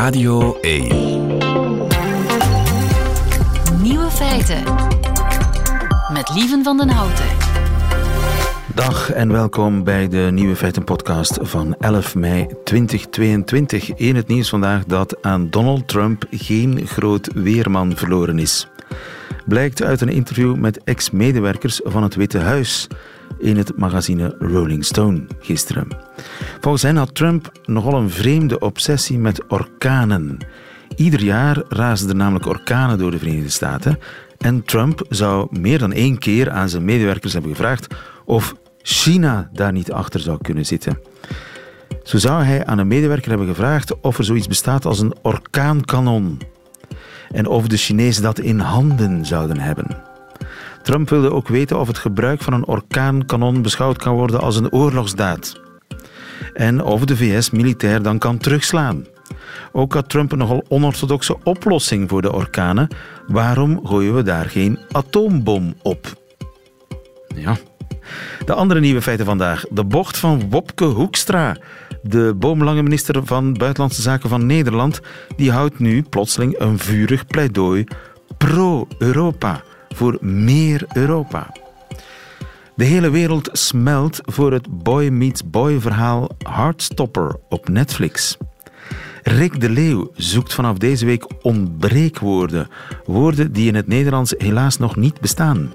Radio 0.00 0.58
1. 0.60 0.88
Nieuwe 3.82 4.10
feiten. 4.10 4.62
Met 6.12 6.30
Lieven 6.34 6.64
van 6.64 6.76
den 6.76 6.88
Houten. 6.88 7.24
Dag 8.74 9.10
en 9.10 9.32
welkom 9.32 9.84
bij 9.84 10.08
de 10.08 10.28
Nieuwe 10.32 10.56
Feiten 10.56 10.84
podcast 10.84 11.38
van 11.40 11.74
11 11.78 12.14
mei 12.14 12.46
2022. 12.64 13.94
In 13.94 14.16
het 14.16 14.28
nieuws 14.28 14.48
vandaag 14.48 14.84
dat 14.84 15.22
aan 15.22 15.50
Donald 15.50 15.88
Trump 15.88 16.24
geen 16.30 16.86
groot 16.86 17.32
weerman 17.34 17.96
verloren 17.96 18.38
is. 18.38 18.68
Blijkt 19.46 19.82
uit 19.82 20.00
een 20.00 20.08
interview 20.08 20.56
met 20.56 20.84
ex-medewerkers 20.84 21.80
van 21.84 22.02
het 22.02 22.14
Witte 22.14 22.38
Huis 22.38 22.88
in 23.38 23.56
het 23.56 23.76
magazine 23.76 24.34
Rolling 24.38 24.84
Stone 24.84 25.26
gisteren. 25.38 25.88
Volgens 26.60 26.82
hen 26.82 26.96
had 26.96 27.14
Trump 27.14 27.52
nogal 27.64 27.94
een 27.94 28.10
vreemde 28.10 28.58
obsessie 28.58 29.18
met 29.18 29.44
orkanen. 29.48 30.38
Ieder 30.96 31.22
jaar 31.22 31.62
er 32.08 32.16
namelijk 32.16 32.46
orkanen 32.46 32.98
door 32.98 33.10
de 33.10 33.18
Verenigde 33.18 33.50
Staten 33.50 33.98
en 34.38 34.64
Trump 34.64 35.06
zou 35.08 35.60
meer 35.60 35.78
dan 35.78 35.92
één 35.92 36.18
keer 36.18 36.50
aan 36.50 36.68
zijn 36.68 36.84
medewerkers 36.84 37.32
hebben 37.32 37.50
gevraagd 37.50 37.94
of 38.24 38.54
China 38.82 39.50
daar 39.52 39.72
niet 39.72 39.92
achter 39.92 40.20
zou 40.20 40.38
kunnen 40.42 40.66
zitten. 40.66 40.98
Zo 42.02 42.18
zou 42.18 42.42
hij 42.42 42.66
aan 42.66 42.78
een 42.78 42.88
medewerker 42.88 43.28
hebben 43.28 43.48
gevraagd 43.48 44.00
of 44.00 44.18
er 44.18 44.24
zoiets 44.24 44.46
bestaat 44.46 44.84
als 44.84 45.00
een 45.00 45.14
orkaankanon 45.22 46.40
en 47.30 47.46
of 47.46 47.66
de 47.66 47.76
Chinezen 47.76 48.22
dat 48.22 48.38
in 48.38 48.58
handen 48.58 49.26
zouden 49.26 49.58
hebben. 49.58 50.09
Trump 50.90 51.08
wilde 51.08 51.32
ook 51.32 51.48
weten 51.48 51.78
of 51.78 51.86
het 51.86 51.98
gebruik 51.98 52.42
van 52.42 52.52
een 52.52 52.66
orkaankanon 52.66 53.62
beschouwd 53.62 53.96
kan 53.96 54.14
worden 54.14 54.40
als 54.40 54.56
een 54.56 54.72
oorlogsdaad. 54.72 55.60
En 56.52 56.82
of 56.82 57.04
de 57.04 57.16
VS 57.16 57.50
militair 57.50 58.02
dan 58.02 58.18
kan 58.18 58.38
terugslaan. 58.38 59.06
Ook 59.72 59.94
had 59.94 60.08
Trump 60.08 60.32
een 60.32 60.38
nogal 60.38 60.64
onorthodoxe 60.68 61.36
oplossing 61.44 62.08
voor 62.08 62.22
de 62.22 62.32
orkanen. 62.32 62.88
Waarom 63.26 63.86
gooien 63.86 64.14
we 64.14 64.22
daar 64.22 64.44
geen 64.44 64.78
atoombom 64.90 65.74
op? 65.82 66.06
Ja. 67.34 67.56
De 68.44 68.54
andere 68.54 68.80
nieuwe 68.80 69.02
feiten 69.02 69.26
vandaag. 69.26 69.64
De 69.70 69.84
bocht 69.84 70.18
van 70.18 70.50
Wopke 70.50 70.84
Hoekstra. 70.84 71.56
De 72.02 72.34
boomlange 72.36 72.82
minister 72.82 73.26
van 73.26 73.52
Buitenlandse 73.52 74.02
Zaken 74.02 74.28
van 74.28 74.46
Nederland. 74.46 75.00
Die 75.36 75.52
houdt 75.52 75.78
nu 75.78 76.02
plotseling 76.02 76.58
een 76.58 76.78
vurig 76.78 77.26
pleidooi 77.26 77.84
pro-Europa. 78.36 79.62
Voor 80.00 80.18
meer 80.20 80.84
Europa. 80.92 81.54
De 82.74 82.84
hele 82.84 83.10
wereld 83.10 83.48
smelt 83.52 84.20
voor 84.22 84.52
het 84.52 84.82
Boy 84.82 85.08
Meets 85.08 85.50
Boy 85.50 85.80
verhaal 85.80 86.28
Heartstopper 86.38 87.36
op 87.48 87.68
Netflix. 87.68 88.36
Rick 89.22 89.60
de 89.60 89.70
Leeuw 89.70 90.10
zoekt 90.14 90.54
vanaf 90.54 90.78
deze 90.78 91.06
week 91.06 91.26
ontbreekwoorden. 91.42 92.68
Woorden 93.04 93.52
die 93.52 93.68
in 93.68 93.74
het 93.74 93.86
Nederlands 93.86 94.34
helaas 94.38 94.78
nog 94.78 94.96
niet 94.96 95.20
bestaan. 95.20 95.72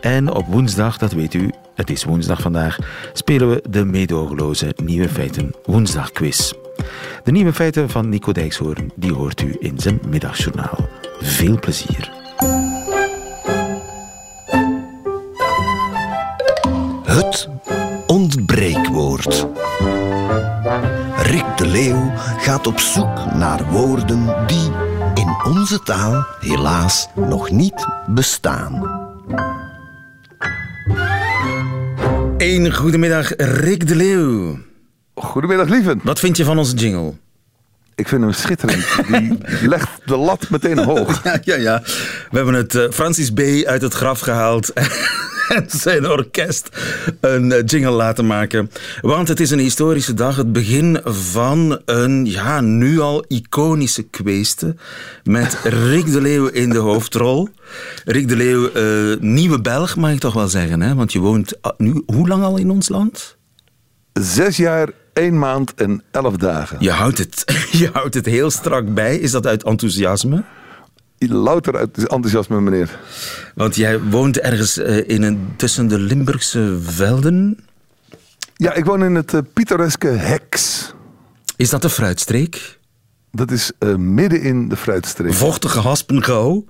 En 0.00 0.32
op 0.32 0.46
woensdag, 0.46 0.98
dat 0.98 1.12
weet 1.12 1.34
u, 1.34 1.50
het 1.74 1.90
is 1.90 2.04
woensdag 2.04 2.40
vandaag, 2.40 2.78
spelen 3.12 3.48
we 3.50 3.62
de 3.70 3.84
meedogenloze 3.84 4.74
Nieuwe 4.84 5.08
Feiten 5.08 5.54
Woensdagquiz. 5.64 6.52
De 7.24 7.30
nieuwe 7.30 7.52
feiten 7.52 7.90
van 7.90 8.08
Nico 8.08 8.32
Dijkshoorn, 8.32 8.92
die 8.94 9.12
hoort 9.12 9.40
u 9.40 9.56
in 9.58 9.78
zijn 9.78 10.00
middagjournaal. 10.08 10.88
Veel 11.20 11.58
plezier. 11.58 12.10
Het 17.16 17.48
ontbreekwoord. 18.06 19.46
Rick 21.16 21.56
de 21.56 21.66
Leeuw 21.66 22.12
gaat 22.16 22.66
op 22.66 22.78
zoek 22.78 23.32
naar 23.34 23.64
woorden 23.70 24.46
die 24.46 24.70
in 25.14 25.36
onze 25.44 25.82
taal 25.82 26.26
helaas 26.40 27.08
nog 27.14 27.50
niet 27.50 27.86
bestaan. 28.06 28.82
Een 32.36 32.74
goedemiddag, 32.74 33.32
Rick 33.36 33.88
de 33.88 33.96
Leeuw. 33.96 34.58
Goedemiddag, 35.14 35.68
lieven. 35.68 36.00
Wat 36.02 36.18
vind 36.18 36.36
je 36.36 36.44
van 36.44 36.58
onze 36.58 36.74
jingle? 36.76 37.14
Ik 37.94 38.08
vind 38.08 38.22
hem 38.22 38.32
schitterend. 38.32 38.86
Die 39.08 39.68
legt 39.74 39.88
de 40.04 40.16
lat 40.16 40.50
meteen 40.50 40.78
hoog. 40.78 41.24
Ja, 41.24 41.38
ja, 41.42 41.56
ja. 41.56 41.82
We 42.30 42.36
hebben 42.36 42.54
het 42.54 42.74
uh, 42.74 42.90
Francis 42.90 43.30
B. 43.30 43.40
uit 43.64 43.82
het 43.82 43.94
graf 43.94 44.20
gehaald. 44.20 44.72
en 45.56 45.64
zijn 45.68 46.08
orkest 46.08 46.68
een 47.20 47.50
uh, 47.50 47.62
jingle 47.64 47.90
laten 47.90 48.26
maken. 48.26 48.70
Want 49.00 49.28
het 49.28 49.40
is 49.40 49.50
een 49.50 49.58
historische 49.58 50.14
dag. 50.14 50.36
Het 50.36 50.52
begin 50.52 51.00
van 51.04 51.80
een, 51.84 52.26
ja, 52.26 52.60
nu 52.60 53.00
al 53.00 53.24
iconische 53.28 54.02
kweeste. 54.02 54.74
Met 55.24 55.58
Rick 55.62 56.12
de 56.12 56.20
Leeuw 56.20 56.46
in 56.46 56.70
de 56.70 56.78
hoofdrol. 56.78 57.48
Rick 58.04 58.28
de 58.28 58.36
Leeuw, 58.36 58.70
uh, 58.74 59.20
nieuwe 59.20 59.60
Belg 59.60 59.96
mag 59.96 60.12
ik 60.12 60.18
toch 60.18 60.34
wel 60.34 60.48
zeggen. 60.48 60.80
Hè? 60.80 60.94
Want 60.94 61.12
je 61.12 61.18
woont 61.18 61.52
nu, 61.76 62.02
hoe 62.06 62.28
lang 62.28 62.42
al 62.42 62.56
in 62.56 62.70
ons 62.70 62.88
land? 62.88 63.36
Zes 64.12 64.56
jaar 64.56 64.90
één 65.12 65.38
maand 65.38 65.74
en 65.74 66.02
elf 66.10 66.36
dagen. 66.36 66.76
Je 66.80 66.90
houdt 66.90 67.18
het, 67.18 67.44
je 67.80 67.90
houdt 67.92 68.14
het 68.14 68.26
heel 68.26 68.50
strak 68.50 68.94
bij. 68.94 69.16
Is 69.16 69.30
dat 69.30 69.46
uit 69.46 69.62
enthousiasme? 69.62 70.44
Louter 71.18 71.76
uit 71.76 71.98
enthousiasme, 71.98 72.60
meneer. 72.60 72.98
Want 73.54 73.76
jij 73.76 74.00
woont 74.00 74.38
ergens 74.38 74.78
uh, 74.78 75.08
in 75.08 75.22
een, 75.22 75.48
tussen 75.56 75.88
de 75.88 75.98
Limburgse 75.98 76.78
velden? 76.82 77.58
Ja, 78.54 78.72
ik 78.74 78.84
woon 78.84 79.04
in 79.04 79.14
het 79.14 79.32
uh, 79.32 79.40
pittoreske 79.52 80.08
Heks. 80.08 80.92
Is 81.56 81.70
dat 81.70 81.82
de 81.82 81.90
fruitstreek? 81.90 82.78
Dat 83.32 83.50
is 83.50 83.72
uh, 83.78 83.94
midden 83.94 84.40
in 84.40 84.68
de 84.68 84.76
fruitstreek. 84.76 85.34
Vochtige 85.34 85.78
haspengouw? 85.78 86.64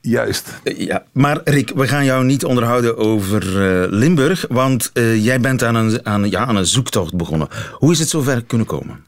Juist. 0.00 0.60
Ja, 0.64 1.04
maar 1.12 1.40
Rick, 1.44 1.72
we 1.74 1.88
gaan 1.88 2.04
jou 2.04 2.24
niet 2.24 2.44
onderhouden 2.44 2.96
over 2.96 3.42
uh, 3.42 3.90
Limburg, 3.90 4.44
want 4.48 4.90
uh, 4.94 5.24
jij 5.24 5.40
bent 5.40 5.62
aan 5.62 5.74
een, 5.74 6.06
aan, 6.06 6.30
ja, 6.30 6.46
aan 6.46 6.56
een 6.56 6.66
zoektocht 6.66 7.16
begonnen. 7.16 7.48
Hoe 7.72 7.92
is 7.92 7.98
het 7.98 8.08
zover 8.08 8.44
kunnen 8.44 8.66
komen? 8.66 9.04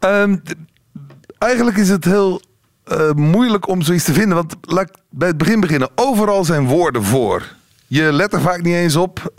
Um, 0.00 0.42
eigenlijk 1.38 1.76
is 1.76 1.88
het 1.88 2.04
heel 2.04 2.42
uh, 2.92 3.10
moeilijk 3.12 3.68
om 3.68 3.82
zoiets 3.82 4.04
te 4.04 4.12
vinden, 4.12 4.36
want 4.36 4.56
laat 4.60 4.88
ik 4.88 4.94
bij 5.10 5.28
het 5.28 5.36
begin 5.36 5.60
beginnen. 5.60 5.90
Overal 5.94 6.44
zijn 6.44 6.66
woorden 6.66 7.04
voor. 7.04 7.58
Je 7.86 8.12
let 8.12 8.32
er 8.32 8.40
vaak 8.40 8.62
niet 8.62 8.74
eens 8.74 8.96
op. 8.96 9.32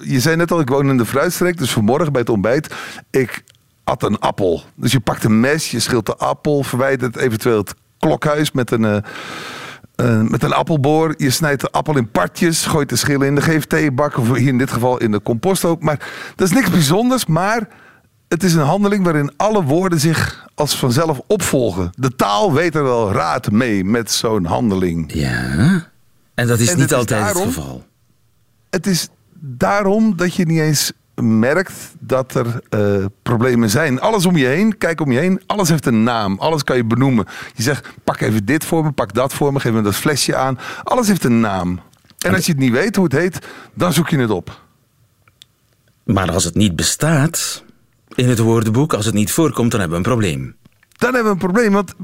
je 0.00 0.20
zei 0.20 0.36
net 0.36 0.50
al, 0.50 0.60
ik 0.60 0.68
woon 0.68 0.88
in 0.88 0.96
de 0.96 1.06
fruitstreek, 1.06 1.58
dus 1.58 1.72
vanmorgen 1.72 2.12
bij 2.12 2.20
het 2.20 2.30
ontbijt. 2.30 2.74
Ik 3.10 3.44
at 3.84 4.02
een 4.02 4.18
appel. 4.18 4.62
Dus 4.74 4.92
je 4.92 5.00
pakt 5.00 5.24
een 5.24 5.40
mes, 5.40 5.70
je 5.70 5.80
schilt 5.80 6.06
de 6.06 6.16
appel, 6.16 6.62
verwijdert 6.62 7.16
eventueel 7.16 7.58
het 7.58 7.74
klokhuis 7.98 8.52
met 8.52 8.70
een... 8.70 8.82
Uh, 8.82 10.20
met 10.20 10.42
een 10.42 10.52
appelboor. 10.52 11.14
Je 11.16 11.30
snijdt 11.30 11.60
de 11.60 11.70
appel 11.70 11.96
in 11.96 12.10
partjes, 12.10 12.66
gooit 12.66 12.88
de 12.88 12.96
schillen 12.96 13.26
in 13.26 13.34
de 13.34 13.40
GFT-bak, 13.40 14.18
of 14.18 14.36
hier 14.36 14.48
in 14.48 14.58
dit 14.58 14.70
geval 14.70 14.98
in 14.98 15.10
de 15.10 15.22
composthoop. 15.22 15.82
Maar 15.82 16.08
dat 16.36 16.48
is 16.48 16.54
niks 16.54 16.70
bijzonders, 16.70 17.26
maar 17.26 17.68
het 18.28 18.42
is 18.42 18.54
een 18.54 18.62
handeling 18.62 19.04
waarin 19.04 19.32
alle 19.36 19.62
woorden 19.62 20.00
zich 20.00 20.46
als 20.54 20.76
vanzelf 20.76 21.20
opvolgen. 21.26 21.90
De 21.96 22.16
taal 22.16 22.52
weet 22.52 22.74
er 22.74 22.82
wel 22.82 23.12
raad 23.12 23.50
mee 23.50 23.84
met 23.84 24.10
zo'n 24.10 24.44
handeling. 24.44 25.12
Ja, 25.12 25.86
en 26.34 26.46
dat 26.46 26.58
is 26.58 26.70
En 26.70 26.76
niet 26.78 26.90
is 26.90 26.96
altijd 26.96 27.20
daarom- 27.20 27.42
het 27.46 27.54
geval. 27.54 27.84
Het 28.70 28.86
is 28.86 29.08
daarom 29.40 30.16
dat 30.16 30.34
je 30.34 30.46
niet 30.46 30.60
eens 30.60 30.92
merkt 31.22 31.72
dat 31.98 32.34
er 32.34 32.60
eh, 32.68 33.04
problemen 33.22 33.70
zijn. 33.70 34.00
Alles 34.00 34.26
om 34.26 34.36
je 34.36 34.46
heen, 34.46 34.78
kijk 34.78 35.00
om 35.00 35.12
je 35.12 35.18
heen, 35.18 35.42
alles 35.46 35.68
heeft 35.68 35.86
een 35.86 36.02
naam. 36.02 36.38
Alles 36.38 36.64
kan 36.64 36.76
je 36.76 36.84
benoemen. 36.84 37.24
Je 37.54 37.62
zegt, 37.62 37.88
pak 38.04 38.20
even 38.20 38.44
dit 38.44 38.64
voor 38.64 38.84
me, 38.84 38.90
pak 38.92 39.12
dat 39.14 39.32
voor 39.34 39.52
me, 39.52 39.60
geef 39.60 39.72
me 39.72 39.82
dat 39.82 39.94
flesje 39.94 40.36
aan. 40.36 40.58
Alles 40.84 41.08
heeft 41.08 41.24
een 41.24 41.40
naam. 41.40 41.80
En 42.18 42.34
als 42.34 42.46
je 42.46 42.52
het 42.52 42.60
niet 42.60 42.72
weet 42.72 42.96
hoe 42.96 43.04
het 43.04 43.12
heet, 43.12 43.38
dan 43.74 43.92
zoek 43.92 44.08
je 44.08 44.18
het 44.18 44.30
op. 44.30 44.60
Maar 46.04 46.32
als 46.32 46.44
het 46.44 46.54
niet 46.54 46.76
bestaat 46.76 47.62
in 48.14 48.28
het 48.28 48.38
woordenboek, 48.38 48.92
als 48.92 49.04
het 49.04 49.14
niet 49.14 49.32
voorkomt, 49.32 49.70
dan 49.70 49.80
hebben 49.80 50.02
we 50.02 50.04
een 50.04 50.12
probleem. 50.16 50.56
Dan 50.98 51.14
hebben 51.14 51.36
we 51.36 51.40
een 51.40 51.52
probleem, 51.52 51.72
want 51.72 51.94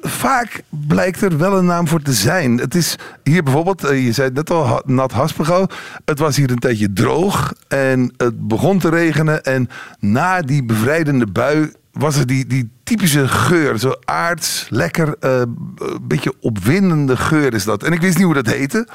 vaak 0.00 0.62
blijkt 0.68 1.20
er 1.20 1.38
wel 1.38 1.58
een 1.58 1.64
naam 1.64 1.88
voor 1.88 2.02
te 2.02 2.12
zijn. 2.12 2.58
Het 2.58 2.74
is 2.74 2.96
hier 3.24 3.42
bijvoorbeeld, 3.42 3.84
eh, 3.84 4.04
je 4.04 4.12
zei 4.12 4.30
net 4.30 4.50
al, 4.50 4.82
nat 4.84 5.12
haspengouw. 5.12 5.66
Het 6.04 6.18
was 6.18 6.36
hier 6.36 6.50
een 6.50 6.58
tijdje 6.58 6.92
droog 6.92 7.54
en 7.68 8.14
het 8.16 8.48
begon 8.48 8.78
te 8.78 8.88
regenen. 8.88 9.42
En 9.42 9.68
na 9.98 10.40
die 10.40 10.64
bevrijdende 10.64 11.26
bui 11.26 11.72
was 11.92 12.16
er 12.16 12.26
die, 12.26 12.46
die 12.46 12.70
typische 12.82 13.28
geur. 13.28 13.78
Zo 13.78 13.94
aards, 14.04 14.66
lekker, 14.70 15.16
eh, 15.20 15.40
een 15.40 15.98
beetje 16.02 16.34
opwindende 16.40 17.16
geur 17.16 17.54
is 17.54 17.64
dat. 17.64 17.82
En 17.82 17.92
ik 17.92 18.00
wist 18.00 18.16
niet 18.16 18.24
hoe 18.24 18.34
dat 18.34 18.46
heette. 18.46 18.88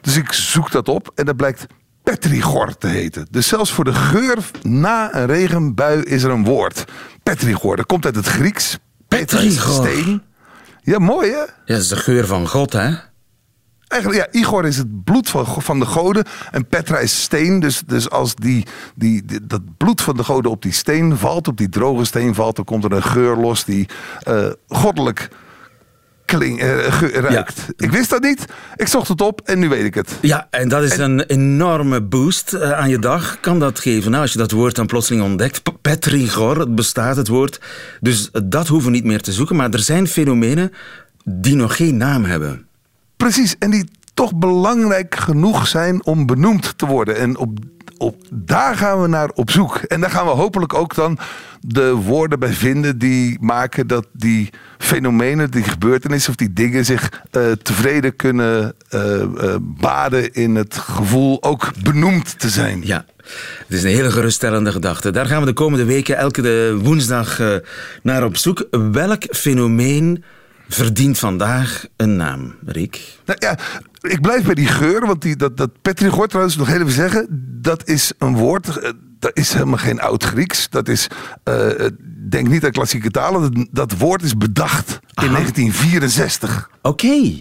Dus 0.00 0.16
ik 0.16 0.32
zoek 0.32 0.70
dat 0.70 0.88
op 0.88 1.10
en 1.14 1.24
dat 1.24 1.36
blijkt 1.36 1.66
petrigor 2.04 2.76
te 2.78 2.86
heten. 2.86 3.26
Dus 3.30 3.48
zelfs 3.48 3.72
voor 3.72 3.84
de 3.84 3.94
geur 3.94 4.38
na 4.62 5.14
een 5.14 5.26
regenbui 5.26 6.02
is 6.02 6.22
er 6.22 6.30
een 6.30 6.44
woord. 6.44 6.84
Petrigor, 7.22 7.76
dat 7.76 7.86
komt 7.86 8.04
uit 8.04 8.16
het 8.16 8.26
Grieks. 8.26 8.78
Petrigor. 9.08 9.86
steen. 9.86 10.22
Ja, 10.82 10.98
mooi 10.98 11.30
hè? 11.30 11.36
Ja, 11.38 11.46
dat 11.64 11.78
is 11.78 11.88
de 11.88 11.96
geur 11.96 12.26
van 12.26 12.48
God, 12.48 12.72
hè? 12.72 12.90
eigenlijk, 13.88 14.24
ja, 14.32 14.40
Igor 14.40 14.66
is 14.66 14.76
het 14.76 15.04
bloed 15.04 15.28
van, 15.28 15.46
van 15.62 15.78
de 15.78 15.86
goden 15.86 16.24
en 16.50 16.66
Petra 16.66 16.98
is 16.98 17.22
steen. 17.22 17.60
Dus, 17.60 17.82
dus 17.86 18.10
als 18.10 18.34
die, 18.34 18.66
die, 18.94 19.24
die- 19.24 19.46
dat 19.46 19.76
bloed 19.76 20.00
van 20.00 20.16
de 20.16 20.24
goden 20.24 20.50
op 20.50 20.62
die 20.62 20.72
steen 20.72 21.16
valt, 21.16 21.48
op 21.48 21.56
die 21.56 21.68
droge 21.68 22.04
steen 22.04 22.34
valt, 22.34 22.56
dan 22.56 22.64
komt 22.64 22.84
er 22.84 22.92
een 22.92 23.02
geur 23.02 23.36
los 23.36 23.64
die 23.64 23.88
eh, 24.22 24.46
goddelijk 24.68 25.28
kling, 26.24 26.60
eh. 26.60 27.02
Ik 27.76 27.90
wist 27.90 28.10
dat 28.10 28.22
niet, 28.22 28.44
ik 28.76 28.88
zocht 28.88 29.08
het 29.08 29.20
op 29.20 29.40
en 29.44 29.58
nu 29.58 29.68
weet 29.68 29.84
ik 29.84 29.94
het. 29.94 30.08
Ja, 30.20 30.46
en 30.50 30.68
dat 30.68 30.82
is 30.82 30.96
een 30.96 31.20
enorme 31.20 32.00
boost 32.02 32.52
eh, 32.52 32.72
aan 32.72 32.88
je 32.88 32.98
dag. 32.98 33.40
Kan 33.40 33.58
dat 33.58 33.78
geven? 33.78 34.10
Nou, 34.10 34.22
als 34.22 34.32
je 34.32 34.38
dat 34.38 34.50
woord 34.50 34.74
dan 34.74 34.86
plotseling 34.86 35.22
ontdekt. 35.24 35.62
P- 35.62 35.76
Petrigor, 35.80 36.58
het 36.58 36.74
bestaat 36.74 37.16
het 37.16 37.28
woord. 37.28 37.60
Dus 38.00 38.30
dat 38.44 38.68
hoeven 38.68 38.90
we 38.90 38.96
niet 38.96 39.04
meer 39.06 39.20
te 39.20 39.32
zoeken. 39.32 39.56
Maar 39.56 39.70
er 39.70 39.78
zijn 39.78 40.06
fenomenen 40.08 40.72
die 41.24 41.56
nog 41.56 41.76
geen 41.76 41.96
naam 41.96 42.24
hebben. 42.24 42.66
Precies, 43.16 43.54
en 43.58 43.70
die 43.70 43.88
toch 44.14 44.34
belangrijk 44.34 45.14
genoeg 45.14 45.66
zijn 45.66 46.04
om 46.04 46.26
benoemd 46.26 46.78
te 46.78 46.86
worden. 46.86 47.16
En 47.16 47.36
op, 47.36 47.58
op, 47.98 48.16
daar 48.30 48.76
gaan 48.76 49.00
we 49.00 49.08
naar 49.08 49.30
op 49.34 49.50
zoek. 49.50 49.76
En 49.76 50.00
daar 50.00 50.10
gaan 50.10 50.26
we 50.26 50.32
hopelijk 50.32 50.74
ook 50.74 50.94
dan 50.94 51.18
de 51.60 51.90
woorden 51.90 52.38
bij 52.38 52.52
vinden 52.52 52.98
die 52.98 53.38
maken 53.40 53.86
dat 53.86 54.06
die 54.12 54.50
fenomenen, 54.78 55.50
die 55.50 55.62
gebeurtenissen 55.62 56.30
of 56.30 56.36
die 56.36 56.52
dingen 56.52 56.84
zich 56.84 57.22
eh, 57.30 57.50
tevreden 57.50 58.16
kunnen 58.16 58.74
eh, 58.88 59.22
eh, 59.22 59.56
baden 59.60 60.32
in 60.32 60.54
het 60.54 60.74
gevoel 60.78 61.42
ook 61.42 61.70
benoemd 61.82 62.38
te 62.38 62.48
zijn. 62.48 62.80
Ja, 62.84 63.04
het 63.58 63.76
is 63.76 63.82
een 63.82 63.90
hele 63.90 64.10
geruststellende 64.10 64.72
gedachte. 64.72 65.10
Daar 65.10 65.26
gaan 65.26 65.40
we 65.40 65.46
de 65.46 65.52
komende 65.52 65.84
weken 65.84 66.16
elke 66.16 66.42
de 66.42 66.78
woensdag 66.82 67.40
naar 68.02 68.24
op 68.24 68.36
zoek. 68.36 68.66
Welk 68.92 69.22
fenomeen 69.30 70.24
verdient 70.68 71.18
vandaag 71.18 71.86
een 71.96 72.16
naam, 72.16 72.54
Rick? 72.66 73.18
Nou 73.24 73.38
ja, 73.42 73.58
ik 74.10 74.20
blijf 74.20 74.44
bij 74.44 74.54
die 74.54 74.66
geur, 74.66 75.06
want 75.06 75.22
die, 75.22 75.36
dat, 75.36 75.56
dat 75.56 75.82
petrigor 75.82 76.28
trouwens, 76.28 76.56
nog 76.56 76.68
even 76.68 76.90
zeggen, 76.90 77.26
dat 77.60 77.88
is 77.88 78.12
een 78.18 78.36
woord, 78.36 78.78
eh, 78.78 78.90
dat 79.18 79.30
is 79.34 79.52
helemaal 79.52 79.78
geen 79.78 80.00
oud-Grieks. 80.00 80.68
Dat 80.70 80.88
is, 80.88 81.06
eh, 81.44 81.68
denk 82.28 82.48
niet 82.48 82.64
aan 82.64 82.70
klassieke 82.70 83.10
talen, 83.10 83.40
dat, 83.54 83.66
dat 83.70 83.98
woord 83.98 84.22
is 84.22 84.36
bedacht 84.36 85.00
in 85.22 85.30
1964. 85.30 86.70
Oké. 86.82 87.32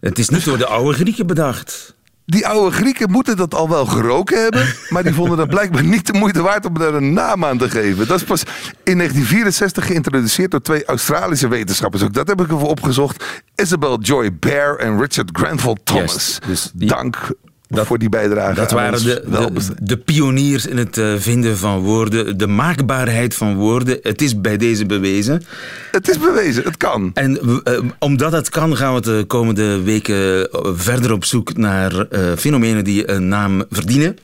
Het 0.00 0.18
is 0.18 0.28
niet 0.28 0.44
door 0.44 0.58
de 0.58 0.66
oude 0.66 0.92
Grieken 0.92 1.26
bedacht. 1.26 1.93
Die 2.26 2.46
oude 2.46 2.76
Grieken 2.76 3.10
moeten 3.10 3.36
dat 3.36 3.54
al 3.54 3.68
wel 3.68 3.86
geroken 3.86 4.42
hebben, 4.42 4.66
maar 4.88 5.02
die 5.02 5.12
vonden 5.14 5.36
dat 5.36 5.48
blijkbaar 5.48 5.84
niet 5.84 6.06
de 6.06 6.12
moeite 6.12 6.42
waard 6.42 6.66
om 6.66 6.78
daar 6.78 6.94
een 6.94 7.12
naam 7.12 7.44
aan 7.44 7.58
te 7.58 7.70
geven. 7.70 8.06
Dat 8.06 8.16
is 8.20 8.24
pas 8.24 8.40
in 8.84 8.96
1964 8.96 9.86
geïntroduceerd 9.86 10.50
door 10.50 10.60
twee 10.62 10.84
Australische 10.84 11.48
wetenschappers. 11.48 12.02
Ook 12.02 12.12
dat 12.14 12.26
heb 12.28 12.40
ik 12.40 12.46
even 12.52 12.66
opgezocht. 12.68 13.24
Isabel 13.56 14.00
Joy 14.00 14.36
Baer 14.38 14.78
en 14.78 15.00
Richard 15.00 15.30
Granville 15.32 15.76
Thomas. 15.84 16.04
Juist. 16.12 16.40
Dus 16.46 16.70
die- 16.74 16.88
Dank 16.88 17.28
dat- 17.74 17.86
voor 17.86 17.98
die 17.98 18.08
bijdrage. 18.08 18.54
Dat 18.54 18.70
waren 18.70 19.02
de, 19.02 19.50
de, 19.82 19.96
pioniers 19.96 20.66
in 20.66 20.76
het 20.76 20.98
eh, 20.98 21.14
vinden 21.16 21.56
van 21.58 21.78
woorden, 21.78 22.38
de 22.38 22.46
maakbaarheid 22.46 23.34
van 23.34 23.54
woorden. 23.56 23.98
Het 24.02 24.22
is 24.22 24.40
bij 24.40 24.56
deze 24.56 24.86
bewezen. 24.86 25.42
Het 25.90 26.08
is 26.08 26.18
bewezen, 26.18 26.64
het 26.64 26.76
kan. 26.76 27.10
En 27.14 27.38
eh, 27.64 27.78
omdat 27.98 28.32
het 28.32 28.48
kan, 28.48 28.76
gaan 28.76 28.94
we 28.94 29.00
de 29.00 29.24
komende 29.26 29.82
weken 29.82 30.50
eh, 30.50 30.70
verder 30.74 31.12
op 31.12 31.24
zoek 31.24 31.56
naar 31.56 32.06
fenomenen 32.36 32.84
die 32.84 33.10
een 33.10 33.28
naam 33.28 33.64
verdienen. 33.70 34.18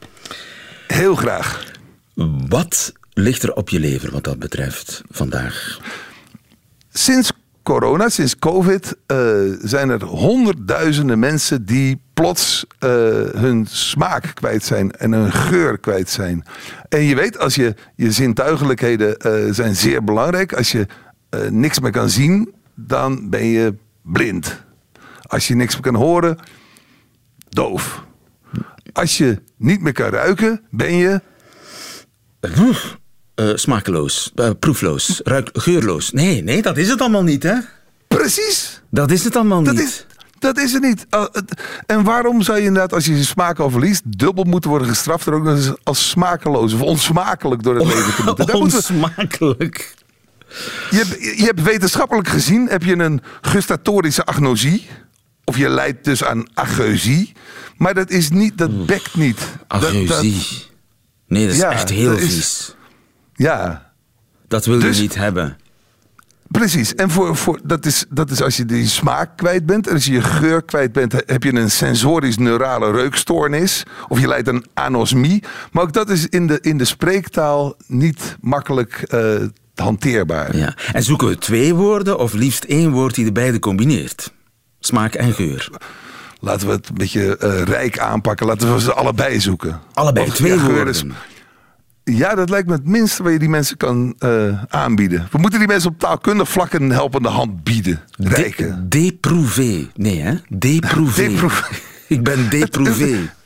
Heel 0.86 1.14
graag. 1.14 1.64
Wat 2.48 2.92
ligt 3.12 3.42
er 3.42 3.52
op 3.52 3.68
je 3.68 3.80
lever 3.80 4.10
wat 4.10 4.24
dat 4.24 4.38
betreft 4.38 5.02
vandaag? 5.10 5.78
Sinds 6.92 7.32
corona, 7.70 8.08
sinds 8.08 8.38
COVID, 8.38 8.96
eh, 9.06 9.16
zijn 9.62 9.90
er 9.90 10.04
honderdduizenden 10.04 11.18
mensen 11.18 11.64
die 11.64 12.00
plots 12.14 12.66
eh, 12.78 12.90
hun 13.34 13.66
smaak 13.68 14.30
kwijt 14.34 14.64
zijn 14.64 14.92
en 14.92 15.12
hun 15.12 15.32
geur 15.32 15.78
kwijt 15.78 16.10
zijn. 16.10 16.44
En 16.88 17.02
je 17.02 17.14
weet, 17.14 17.38
als 17.38 17.54
je, 17.54 17.74
je 17.96 18.12
zintuigelijkheden 18.12 19.16
eh, 19.16 19.32
zijn 19.50 19.76
zeer 19.76 20.04
belangrijk. 20.04 20.52
Als 20.52 20.72
je 20.72 20.86
niks 21.50 21.80
meer 21.80 21.90
kan 21.90 22.08
zien, 22.08 22.54
dan 22.74 23.30
ben 23.30 23.44
je 23.44 23.74
blind. 24.02 24.62
Als 25.22 25.48
je 25.48 25.54
niks 25.54 25.72
meer 25.72 25.82
kan 25.82 25.94
horen, 25.94 26.38
doof. 27.48 28.04
Als 28.92 29.18
je 29.18 29.42
niet 29.56 29.80
meer 29.80 29.92
kan 29.92 30.10
ruiken, 30.10 30.60
ben 30.70 30.94
je 30.94 31.20
eh, 33.48 33.56
smakeloos, 33.56 34.30
eh, 34.34 34.50
proefloos, 34.58 35.20
ruik, 35.24 35.50
geurloos. 35.52 36.10
Nee, 36.10 36.42
nee, 36.42 36.62
dat 36.62 36.76
is 36.76 36.88
het 36.88 37.00
allemaal 37.00 37.22
niet, 37.22 37.42
hè? 37.42 37.54
precies 38.08 38.80
Dat 38.90 39.10
is 39.10 39.24
het 39.24 39.36
allemaal 39.36 39.62
Dat 39.62 39.74
niet. 39.74 39.82
is, 39.82 40.06
dat 40.38 40.58
is 40.58 40.72
het 40.72 40.82
niet. 40.82 41.06
Uh, 41.10 41.24
het- 41.32 41.60
En 41.86 42.04
waarom 42.04 42.42
zou 42.42 42.58
je 42.58 42.64
inderdaad, 42.64 42.92
als 42.92 43.04
je 43.04 43.16
je 43.16 43.22
smaak 43.24 43.58
al 43.58 43.70
verliest, 43.70 44.02
dubbel 44.04 44.44
moeten 44.44 44.70
worden 44.70 44.88
gestraft 44.88 45.26
en 45.26 45.32
ook 45.32 45.42
nog 45.44 45.56
eens 45.56 45.72
als 45.82 46.08
smakeloos 46.08 46.72
of 46.72 46.80
onsmakelijk 46.80 47.62
door 47.62 47.74
het 47.74 47.84
leven 47.86 48.14
te 48.14 48.22
moeten? 48.24 48.46
Daar 48.46 48.58
moeten 48.58 48.78
we- 48.78 48.92
Onsmakelijk. 48.92 49.94
je, 50.90 50.96
hebt, 50.96 51.38
je 51.38 51.44
hebt 51.44 51.62
wetenschappelijk 51.62 52.28
gezien, 52.28 52.68
heb 52.68 52.82
je 52.82 52.98
een 52.98 53.20
gustatorische 53.40 54.24
agnosie. 54.24 54.86
Of 55.44 55.56
je 55.56 55.68
leidt 55.68 56.04
dus 56.04 56.24
aan 56.24 56.46
ageusie. 56.54 57.32
Maar 57.76 57.94
dat 57.94 58.10
is 58.10 58.30
niet, 58.30 58.58
dat 58.58 58.86
bekt 58.86 59.14
niet. 59.14 59.38
Dat- 59.68 59.80
dat- 59.80 59.90
Ageusie. 59.90 60.66
Nee, 61.28 61.44
dat 61.46 61.54
is 61.54 61.60
Ja, 61.60 61.70
echt 61.70 61.88
heel 61.88 62.12
is- 62.16 62.34
vies. 62.34 62.74
Ja, 63.42 63.92
Dat 64.48 64.64
wil 64.66 64.78
Dus- 64.78 64.96
je 64.96 65.02
niet 65.02 65.14
hebben. 65.14 65.56
Precies, 66.48 66.94
en 66.94 67.10
voor, 67.10 67.36
voor, 67.36 67.60
dat, 67.64 67.86
is, 67.86 68.04
dat 68.08 68.30
is 68.30 68.42
als 68.42 68.56
je 68.56 68.64
die 68.64 68.86
smaak 68.86 69.36
kwijt 69.36 69.66
bent. 69.66 69.86
En 69.86 69.94
als 69.94 70.04
je 70.04 70.12
je 70.12 70.22
geur 70.22 70.62
kwijt 70.62 70.92
bent, 70.92 71.12
heb 71.26 71.42
je 71.42 71.54
een 71.54 71.70
sensorisch-neurale 71.70 72.90
reukstoornis. 72.90 73.82
Of 74.08 74.20
je 74.20 74.26
leidt 74.28 74.48
aan 74.48 74.62
anosmie. 74.74 75.42
Maar 75.72 75.82
ook 75.82 75.92
dat 75.92 76.10
is 76.10 76.28
in 76.28 76.46
de, 76.46 76.58
in 76.60 76.78
de 76.78 76.84
spreektaal 76.84 77.74
niet 77.86 78.36
makkelijk 78.40 79.02
eh, 79.08 79.34
hanteerbaar. 79.74 80.56
Ja. 80.56 80.74
En 80.92 81.02
zoeken 81.02 81.28
we 81.28 81.38
twee 81.38 81.74
woorden 81.74 82.18
of 82.18 82.32
liefst 82.32 82.64
één 82.64 82.90
woord 82.90 83.14
die 83.14 83.24
de 83.24 83.32
beide 83.32 83.58
combineert? 83.58 84.32
Smaak 84.80 85.14
en 85.14 85.32
geur. 85.32 85.70
Laten 86.40 86.66
we 86.66 86.72
het 86.72 86.88
een 86.88 86.94
beetje 86.94 87.36
eh, 87.36 87.62
rijk 87.62 87.98
aanpakken. 87.98 88.46
Laten 88.46 88.74
we 88.74 88.80
ze 88.80 88.92
allebei 88.92 89.40
zoeken. 89.40 89.80
Allebei, 89.92 90.26
Of, 90.26 90.34
twee 90.34 90.54
ja, 90.56 90.64
woorden. 90.64 91.12
Ja, 92.04 92.34
dat 92.34 92.50
lijkt 92.50 92.68
me 92.68 92.74
het 92.74 92.86
minste 92.86 93.22
waar 93.22 93.32
je 93.32 93.38
die 93.38 93.48
mensen 93.48 93.76
kan 93.76 94.14
eh, 94.18 94.62
aanbieden. 94.68 95.28
We 95.30 95.38
moeten 95.38 95.58
die 95.58 95.68
mensen 95.68 95.90
op 95.90 95.98
taalkundig 95.98 96.48
vlak 96.48 96.72
een 96.72 96.90
helpende 96.90 97.28
hand 97.28 97.64
bieden. 97.64 98.00
Rijken. 98.16 98.86
De. 98.88 99.86
Nee, 99.96 100.20
hè? 100.20 100.34
Déprouvé. 100.48 101.30
Ik 102.08 102.22
ben 102.22 102.50
déprouvé. 102.50 103.16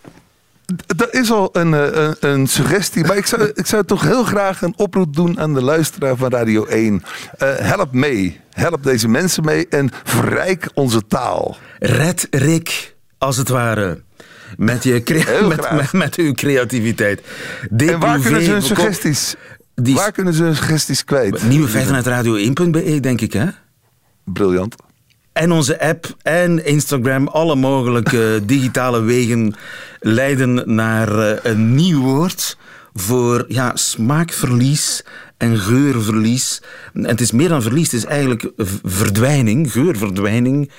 Dat 0.96 1.14
is 1.14 1.30
al 1.30 1.48
een, 1.52 1.74
eh, 1.74 1.86
een, 1.92 2.16
een 2.20 2.46
suggestie, 2.46 3.04
maar 3.04 3.16
ik 3.16 3.26
zou, 3.26 3.50
ik 3.54 3.66
zou 3.66 3.84
toch 3.84 4.02
heel 4.02 4.24
graag 4.24 4.62
een 4.62 4.74
oproep 4.76 5.14
doen 5.14 5.40
aan 5.40 5.54
de 5.54 5.62
luisteraar 5.62 6.16
van 6.16 6.30
Radio 6.30 6.64
1. 6.64 7.02
Eh, 7.38 7.48
help 7.56 7.92
mee. 7.92 8.40
Help 8.50 8.82
deze 8.82 9.08
mensen 9.08 9.44
mee 9.44 9.68
en 9.68 9.90
verrijk 10.04 10.70
onze 10.74 11.06
taal. 11.06 11.56
Red 11.78 12.26
Rick, 12.30 12.96
als 13.18 13.36
het 13.36 13.48
ware. 13.48 14.02
Met, 14.56 14.84
je 14.84 15.02
crea- 15.02 15.46
met, 15.46 15.72
met, 15.72 15.92
met 15.92 16.14
uw 16.16 16.32
creativiteit. 16.32 17.22
En 17.76 17.98
waar 17.98 18.18
kunnen 18.18 18.42
ze 18.42 18.50
hun 18.50 18.62
suggesties, 18.62 19.34
Die- 19.74 19.94
waar 19.94 20.12
kunnen 20.12 20.34
ze 20.34 20.42
hun 20.42 20.56
suggesties 20.56 21.04
kwijt? 21.04 21.42
Nieuwe 21.48 21.68
feiten 21.68 21.94
uit 21.94 22.06
radio1.be, 22.26 23.00
denk 23.00 23.20
ik, 23.20 23.32
hè? 23.32 23.46
Briljant. 24.24 24.74
En 25.32 25.52
onze 25.52 25.80
app 25.80 26.16
en 26.22 26.64
Instagram, 26.66 27.28
alle 27.28 27.54
mogelijke 27.56 28.40
digitale 28.46 29.00
wegen 29.00 29.54
leiden 30.00 30.74
naar 30.74 31.18
eh, 31.18 31.52
een 31.52 31.74
nieuw 31.74 32.00
woord 32.00 32.56
voor 32.92 33.44
ja, 33.48 33.70
smaakverlies 33.76 35.04
en 35.36 35.58
geurverlies. 35.58 36.62
En 36.92 37.06
het 37.06 37.20
is 37.20 37.32
meer 37.32 37.48
dan 37.48 37.62
verlies, 37.62 37.84
het 37.92 38.00
is 38.00 38.04
eigenlijk 38.04 38.50
verdwijning, 38.82 39.72
geurverdwijning. 39.72 40.70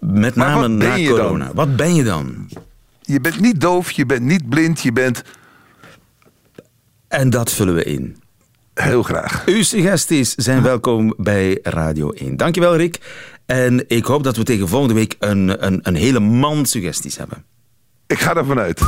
Met 0.00 0.34
name 0.34 0.68
na 0.68 0.96
dan? 0.96 1.04
corona. 1.06 1.50
Wat 1.54 1.76
ben 1.76 1.94
je 1.94 2.04
dan? 2.04 2.48
Je 3.10 3.20
bent 3.20 3.40
niet 3.40 3.60
doof, 3.60 3.90
je 3.90 4.06
bent 4.06 4.22
niet 4.22 4.48
blind, 4.48 4.80
je 4.80 4.92
bent 4.92 5.22
En 7.08 7.30
dat 7.30 7.52
vullen 7.52 7.74
we 7.74 7.84
in. 7.84 8.16
heel 8.74 9.02
graag. 9.02 9.42
Uw 9.46 9.62
suggesties 9.62 10.34
zijn 10.34 10.62
welkom 10.62 11.14
bij 11.16 11.58
Radio 11.62 12.10
1. 12.10 12.36
Dankjewel, 12.36 12.76
Rick. 12.76 12.98
En 13.46 13.84
ik 13.88 14.04
hoop 14.04 14.22
dat 14.24 14.36
we 14.36 14.42
tegen 14.42 14.68
volgende 14.68 14.94
week 14.94 15.16
een, 15.18 15.66
een, 15.66 15.80
een 15.82 15.94
hele 15.94 16.20
man 16.20 16.66
suggesties 16.66 17.16
hebben. 17.16 17.44
Ik 18.06 18.18
ga 18.18 18.34
ervan 18.34 18.58
uit. 18.58 18.80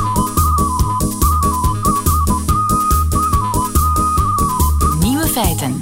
Nieuwe 4.99 5.27
feiten. 5.27 5.81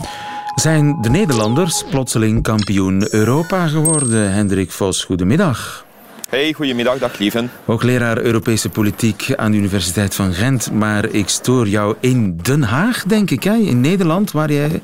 Zijn 0.56 1.02
de 1.02 1.10
Nederlanders 1.10 1.84
plotseling 1.90 2.44
kampioen 2.44 3.14
Europa 3.14 3.68
geworden? 3.68 4.34
Hendrik 4.34 4.72
Vos, 4.72 5.04
goedemiddag. 5.04 5.86
Hey, 6.32 6.54
goedemiddag, 6.54 6.98
dag 6.98 7.18
Lieven. 7.18 7.52
Hoogleraar 7.66 8.18
Europese 8.18 8.70
politiek 8.70 9.34
aan 9.36 9.52
de 9.52 9.58
Universiteit 9.58 10.16
van 10.16 10.34
Gent. 10.34 10.72
Maar 10.72 11.06
ik 11.06 11.28
stoor 11.28 11.68
jou 11.68 11.96
in 12.00 12.38
Den 12.42 12.62
Haag, 12.64 13.04
denk 13.04 13.32
ik, 13.32 13.46
in 13.46 13.82
Nederland, 13.82 14.32
waar 14.32 14.52
jij 14.52 14.82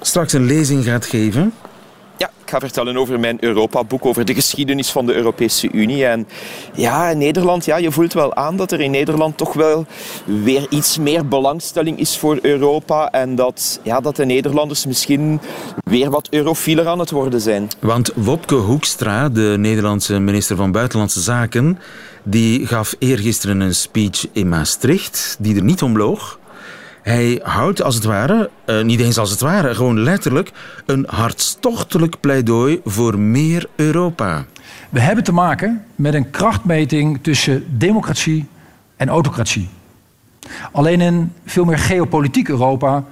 straks 0.00 0.32
een 0.32 0.44
lezing 0.44 0.84
gaat 0.84 1.06
geven. 1.06 1.52
Ik 2.48 2.54
ga 2.54 2.60
vertellen 2.60 2.96
over 2.96 3.20
mijn 3.20 3.36
Europa-boek, 3.40 4.06
over 4.06 4.24
de 4.24 4.34
geschiedenis 4.34 4.90
van 4.90 5.06
de 5.06 5.14
Europese 5.14 5.72
Unie. 5.72 6.06
En 6.06 6.28
ja, 6.74 7.08
in 7.08 7.18
Nederland, 7.18 7.64
ja, 7.64 7.76
je 7.76 7.92
voelt 7.92 8.12
wel 8.12 8.34
aan 8.34 8.56
dat 8.56 8.72
er 8.72 8.80
in 8.80 8.90
Nederland 8.90 9.36
toch 9.36 9.52
wel 9.52 9.86
weer 10.24 10.66
iets 10.70 10.98
meer 10.98 11.28
belangstelling 11.28 11.98
is 11.98 12.18
voor 12.18 12.38
Europa. 12.42 13.10
En 13.10 13.34
dat, 13.34 13.80
ja, 13.82 14.00
dat 14.00 14.16
de 14.16 14.24
Nederlanders 14.24 14.86
misschien 14.86 15.40
weer 15.84 16.10
wat 16.10 16.28
eurofieler 16.30 16.86
aan 16.86 16.98
het 16.98 17.10
worden 17.10 17.40
zijn. 17.40 17.68
Want 17.80 18.12
Wopke 18.14 18.54
Hoekstra, 18.54 19.28
de 19.28 19.54
Nederlandse 19.58 20.18
minister 20.18 20.56
van 20.56 20.72
Buitenlandse 20.72 21.20
Zaken, 21.20 21.78
die 22.22 22.66
gaf 22.66 22.94
eergisteren 22.98 23.60
een 23.60 23.74
speech 23.74 24.26
in 24.32 24.48
Maastricht, 24.48 25.36
die 25.38 25.56
er 25.56 25.64
niet 25.64 25.82
om 25.82 25.96
loog. 25.96 26.38
Hij 27.08 27.40
houdt 27.42 27.82
als 27.82 27.94
het 27.94 28.04
ware, 28.04 28.50
uh, 28.66 28.82
niet 28.82 29.00
eens 29.00 29.18
als 29.18 29.30
het 29.30 29.40
ware, 29.40 29.74
gewoon 29.74 30.00
letterlijk, 30.00 30.52
een 30.86 31.06
hartstochtelijk 31.08 32.20
pleidooi 32.20 32.80
voor 32.84 33.18
meer 33.18 33.68
Europa. 33.76 34.44
We 34.90 35.00
hebben 35.00 35.24
te 35.24 35.32
maken 35.32 35.84
met 35.94 36.14
een 36.14 36.30
krachtmeting 36.30 37.18
tussen 37.22 37.78
democratie 37.78 38.46
en 38.96 39.08
autocratie. 39.08 39.68
Alleen 40.72 41.00
in 41.00 41.32
veel 41.44 41.64
meer 41.64 41.78
geopolitiek 41.78 42.48
Europa 42.48 43.04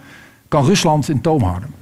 kan 0.49 0.65
Rusland 0.65 1.09
in 1.09 1.21
toom 1.21 1.43
houden. 1.43 1.75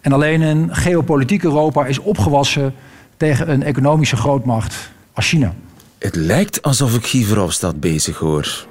En 0.00 0.12
alleen 0.12 0.42
in 0.42 0.68
geopolitiek 0.74 1.44
Europa 1.44 1.86
is 1.86 1.98
opgewassen 1.98 2.74
tegen 3.16 3.50
een 3.50 3.62
economische 3.62 4.16
grootmacht 4.16 4.90
als 5.12 5.28
China. 5.28 5.54
Het 5.98 6.14
lijkt 6.16 6.62
alsof 6.62 6.94
ik 6.94 7.06
Guy 7.06 7.24
Verhofstadt 7.24 7.80
bezig 7.80 8.18
hoor. 8.18 8.66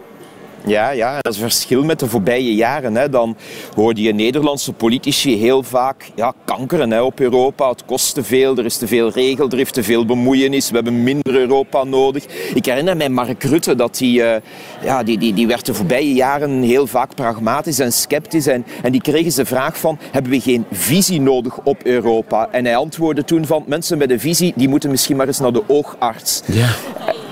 Ja, 0.66 0.90
ja, 0.90 1.18
dat 1.22 1.34
is 1.34 1.40
verschil 1.40 1.84
met 1.84 2.00
de 2.00 2.08
voorbije 2.08 2.56
jaren. 2.56 2.96
Hè. 2.96 3.10
Dan 3.10 3.38
hoorde 3.76 4.02
je 4.02 4.14
Nederlandse 4.14 4.74
politici 4.74 5.38
heel 5.38 5.64
vaak 5.64 6.12
ja, 6.16 6.34
kankeren 6.46 6.92
hè, 6.92 7.02
op 7.02 7.20
Europa. 7.20 7.70
Het 7.70 7.86
kost 7.86 8.14
te 8.14 8.24
veel, 8.24 8.58
er 8.58 8.66
is 8.66 8.78
te 8.78 8.88
veel 8.88 9.10
regeldrift, 9.10 9.74
te 9.74 9.84
veel 9.84 10.06
bemoeienis. 10.06 10.70
We 10.70 10.76
hebben 10.76 11.04
minder 11.04 11.36
Europa 11.36 11.84
nodig. 11.84 12.26
Ik 12.54 12.66
herinner 12.66 12.98
mij 12.98 13.10
Mark 13.10 13.44
Rutte, 13.44 13.76
dat 13.76 13.98
die, 13.98 14.20
uh, 14.20 14.36
ja, 14.84 15.04
die, 15.04 15.18
die, 15.18 15.34
die 15.34 15.48
werd 15.48 15.66
de 15.66 15.74
voorbije 15.74 16.14
jaren 16.14 16.62
heel 16.62 16.88
vaak 16.88 17.16
pragmatisch 17.16 17.80
en 17.80 17.94
sceptisch. 17.94 18.48
En, 18.48 18.66
en 18.82 18.92
die 18.92 19.02
kregen 19.02 19.32
ze 19.32 19.42
de 19.42 19.48
vraag 19.48 19.78
van, 19.78 20.00
hebben 20.12 20.32
we 20.32 20.42
geen 20.42 20.66
visie 20.72 21.22
nodig 21.22 21.60
op 21.64 21.84
Europa? 21.84 22.48
En 22.52 22.66
hij 22.66 22.76
antwoordde 22.76 23.24
toen 23.24 23.46
van, 23.46 23.64
mensen 23.68 23.98
met 23.98 24.12
een 24.12 24.20
visie, 24.20 24.54
die 24.56 24.70
moeten 24.70 24.90
misschien 24.90 25.18
maar 25.18 25.28
eens 25.28 25.40
naar 25.40 25.54
de 25.54 25.64
oogarts. 25.68 26.42
Ja. 26.46 26.70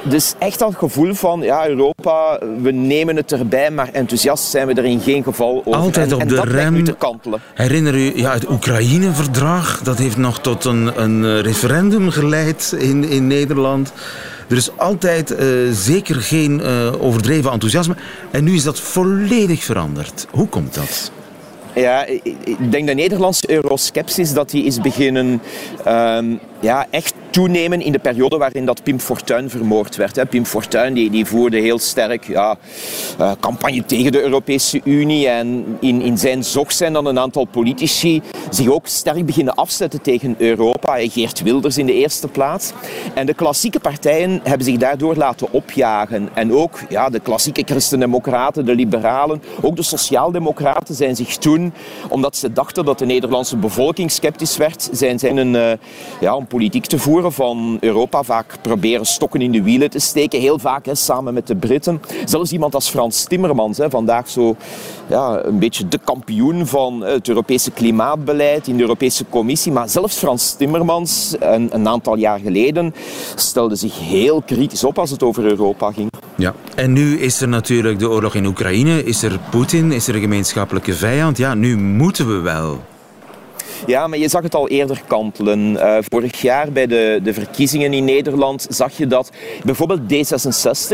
Dus 0.04 0.34
echt 0.40 0.60
dat 0.60 0.76
gevoel 0.76 1.14
van 1.14 1.42
ja, 1.42 1.68
Europa, 1.68 2.40
we 2.62 2.72
nemen 2.72 3.16
het 3.16 3.32
erbij, 3.32 3.72
maar 3.72 3.90
enthousiast 3.92 4.44
zijn 4.44 4.68
we 4.68 4.74
er 4.74 4.86
in 4.86 5.00
geen 5.00 5.24
geval 5.24 5.62
over. 5.66 5.80
Altijd 5.80 6.08
en, 6.08 6.14
op 6.14 6.22
en 6.22 6.28
de 6.28 6.36
dat 6.36 6.48
lijkt 6.48 6.70
nu 6.70 6.76
rem. 6.76 6.86
te 6.86 6.94
kantelen. 6.94 7.42
Herinner 7.54 7.96
u 7.96 8.12
ja, 8.16 8.34
het 8.34 8.50
Oekraïne-verdrag? 8.50 9.82
Dat 9.84 9.98
heeft 9.98 10.18
nog 10.18 10.40
tot 10.40 10.66
een, 10.66 11.02
een 11.02 11.26
eh, 11.26 11.40
referendum 11.40 12.10
geleid 12.10 12.76
in, 12.78 13.04
in 13.04 13.28
Nederland. 13.28 13.94
Er 14.50 14.58
is 14.58 14.78
altijd 14.78 15.32
uh, 15.32 15.38
zeker 15.72 16.16
geen 16.16 16.60
uh, 16.64 17.04
overdreven 17.04 17.52
enthousiasme. 17.52 17.96
En 18.32 18.44
nu 18.44 18.54
is 18.54 18.64
dat 18.64 18.80
volledig 18.80 19.64
veranderd. 19.64 20.28
Hoe 20.32 20.48
komt 20.48 20.74
dat? 20.74 21.12
Ja, 21.76 22.06
ik 22.44 22.72
denk 22.72 22.88
de 22.88 22.94
Nederlandse 22.94 23.52
euroskepsis 23.52 24.34
dat 24.34 24.50
die 24.50 24.64
is 24.64 24.82
beginnen 24.82 25.42
um, 25.88 26.40
ja, 26.62 26.86
echt 26.90 27.14
toenemen 27.30 27.82
in 27.82 27.92
de 27.92 28.00
periode 28.00 28.38
waarin 28.38 28.66
dat 28.66 28.84
Pim 28.84 29.00
Fortuyn 29.00 29.50
vermoord 29.50 29.96
werd. 29.96 30.16
Hè. 30.16 30.26
Pim 30.26 30.46
Fortuyn 30.46 30.94
die, 30.94 31.10
die 31.10 31.26
voerde 31.26 31.58
heel 31.58 31.80
sterk 31.80 32.28
ja, 32.28 32.58
uh, 33.20 33.32
campagne 33.40 33.86
tegen 33.86 34.12
de 34.12 34.22
Europese 34.22 34.82
Unie. 34.84 35.28
En 35.28 35.78
in, 35.80 36.02
in 36.02 36.18
zijn 36.18 36.44
zog 36.44 36.72
zijn 36.72 36.94
dan 36.94 37.06
een 37.06 37.20
aantal 37.20 37.46
politici 37.46 38.22
zich 38.50 38.68
ook 38.68 38.88
sterk 38.88 39.26
beginnen 39.26 39.54
afzetten 39.54 40.02
tegen 40.02 40.36
Europa. 40.38 40.96
Geert 40.98 41.42
Wilders 41.42 41.78
in 41.78 41.86
de 41.86 41.94
eerste 41.94 42.28
plaats. 42.28 42.72
En 43.14 43.26
de 43.26 43.34
klassieke 43.34 43.80
partijen 43.80 44.40
hebben 44.44 44.66
zich 44.66 44.78
daardoor 44.78 45.16
laten 45.16 45.48
opjagen. 45.52 46.30
En 46.34 46.54
ook 46.54 46.80
ja, 46.90 47.10
de 47.10 47.20
klassieke 47.20 47.64
christendemocraten, 47.66 48.66
de 48.66 48.76
liberalen, 48.76 49.44
ook 49.62 49.76
de 49.76 49.84
sociaaldemocraten 49.84 50.96
zijn 50.96 51.16
zich 51.16 51.38
toen, 51.38 51.74
omdat 52.10 52.36
ze 52.36 52.54
dachten 52.54 52.86
dat 52.86 53.00
de 53.00 53.06
Nederlandse 53.06 53.58
bevolking 53.58 54.12
sceptisch 54.12 54.58
werd, 54.58 54.90
zijn 54.92 55.20
zij 55.20 55.30
een, 55.30 55.54
uh, 55.54 55.72
ja, 56.20 56.36
om 56.36 56.48
politiek 56.52 56.86
te 56.86 57.00
voeren 57.00 57.32
van 57.32 57.78
Europa 57.80 58.24
vaak 58.24 58.56
proberen 58.62 59.06
stokken 59.06 59.42
in 59.42 59.52
de 59.52 59.64
wielen 59.64 59.90
te 59.90 60.00
steken. 60.00 60.40
Heel 60.40 60.60
vaak 60.60 60.86
hè, 60.86 60.96
samen 60.96 61.34
met 61.34 61.48
de 61.48 61.56
Britten. 61.56 62.02
Zelfs 62.26 62.52
iemand 62.52 62.76
als 62.76 62.90
Frans 62.90 63.24
Timmermans, 63.24 63.78
hè, 63.78 63.90
vandaag 63.90 64.30
zo 64.30 64.56
ja, 65.08 65.44
een 65.44 65.60
beetje 65.60 65.88
de 65.88 66.00
kampioen 66.04 66.68
van 66.68 67.02
het 67.02 67.28
Europese 67.28 67.72
klimaatbeleid 67.72 68.68
in 68.68 68.76
de 68.76 68.82
Europese 68.82 69.26
Commissie. 69.30 69.72
Maar 69.72 69.90
zelfs 69.90 70.18
Frans 70.18 70.54
Timmermans, 70.54 71.36
een, 71.40 71.70
een 71.72 71.88
aantal 71.88 72.18
jaar 72.18 72.40
geleden, 72.40 72.94
stelde 73.36 73.76
zich 73.76 74.00
heel 74.00 74.42
kritisch 74.42 74.84
op 74.84 75.00
als 75.00 75.10
het 75.10 75.24
over 75.24 75.44
Europa 75.44 75.92
ging. 75.92 76.10
Ja, 76.36 76.54
en 76.76 76.94
nu 76.94 77.20
is 77.20 77.42
er 77.42 77.48
natuurlijk 77.48 78.00
de 78.00 78.10
oorlog 78.10 78.36
in 78.36 78.46
Oekraïne, 78.46 79.04
is 79.04 79.24
er 79.24 79.40
Poetin, 79.50 79.92
is 79.92 80.08
er 80.08 80.16
een 80.16 80.22
gemeenschappelijke 80.22 80.94
vijand. 80.94 81.38
Ja, 81.38 81.54
nu 81.54 81.78
moeten 81.78 82.28
we 82.28 82.40
wel. 82.40 82.82
Ja, 83.86 84.08
maar 84.08 84.18
je 84.18 84.28
zag 84.28 84.44
het 84.44 84.56
al 84.56 84.68
eerder 84.68 85.02
kantelen. 85.08 85.60
Uh, 85.74 85.98
vorig 86.10 86.42
jaar 86.42 86.72
bij 86.72 86.88
de, 86.88 87.20
de 87.24 87.34
verkiezingen 87.34 87.94
in 87.94 88.06
Nederland 88.06 88.68
zag 88.70 88.98
je 88.98 89.08
dat 89.08 89.32
bijvoorbeeld 89.64 90.02
D66, 90.02 90.94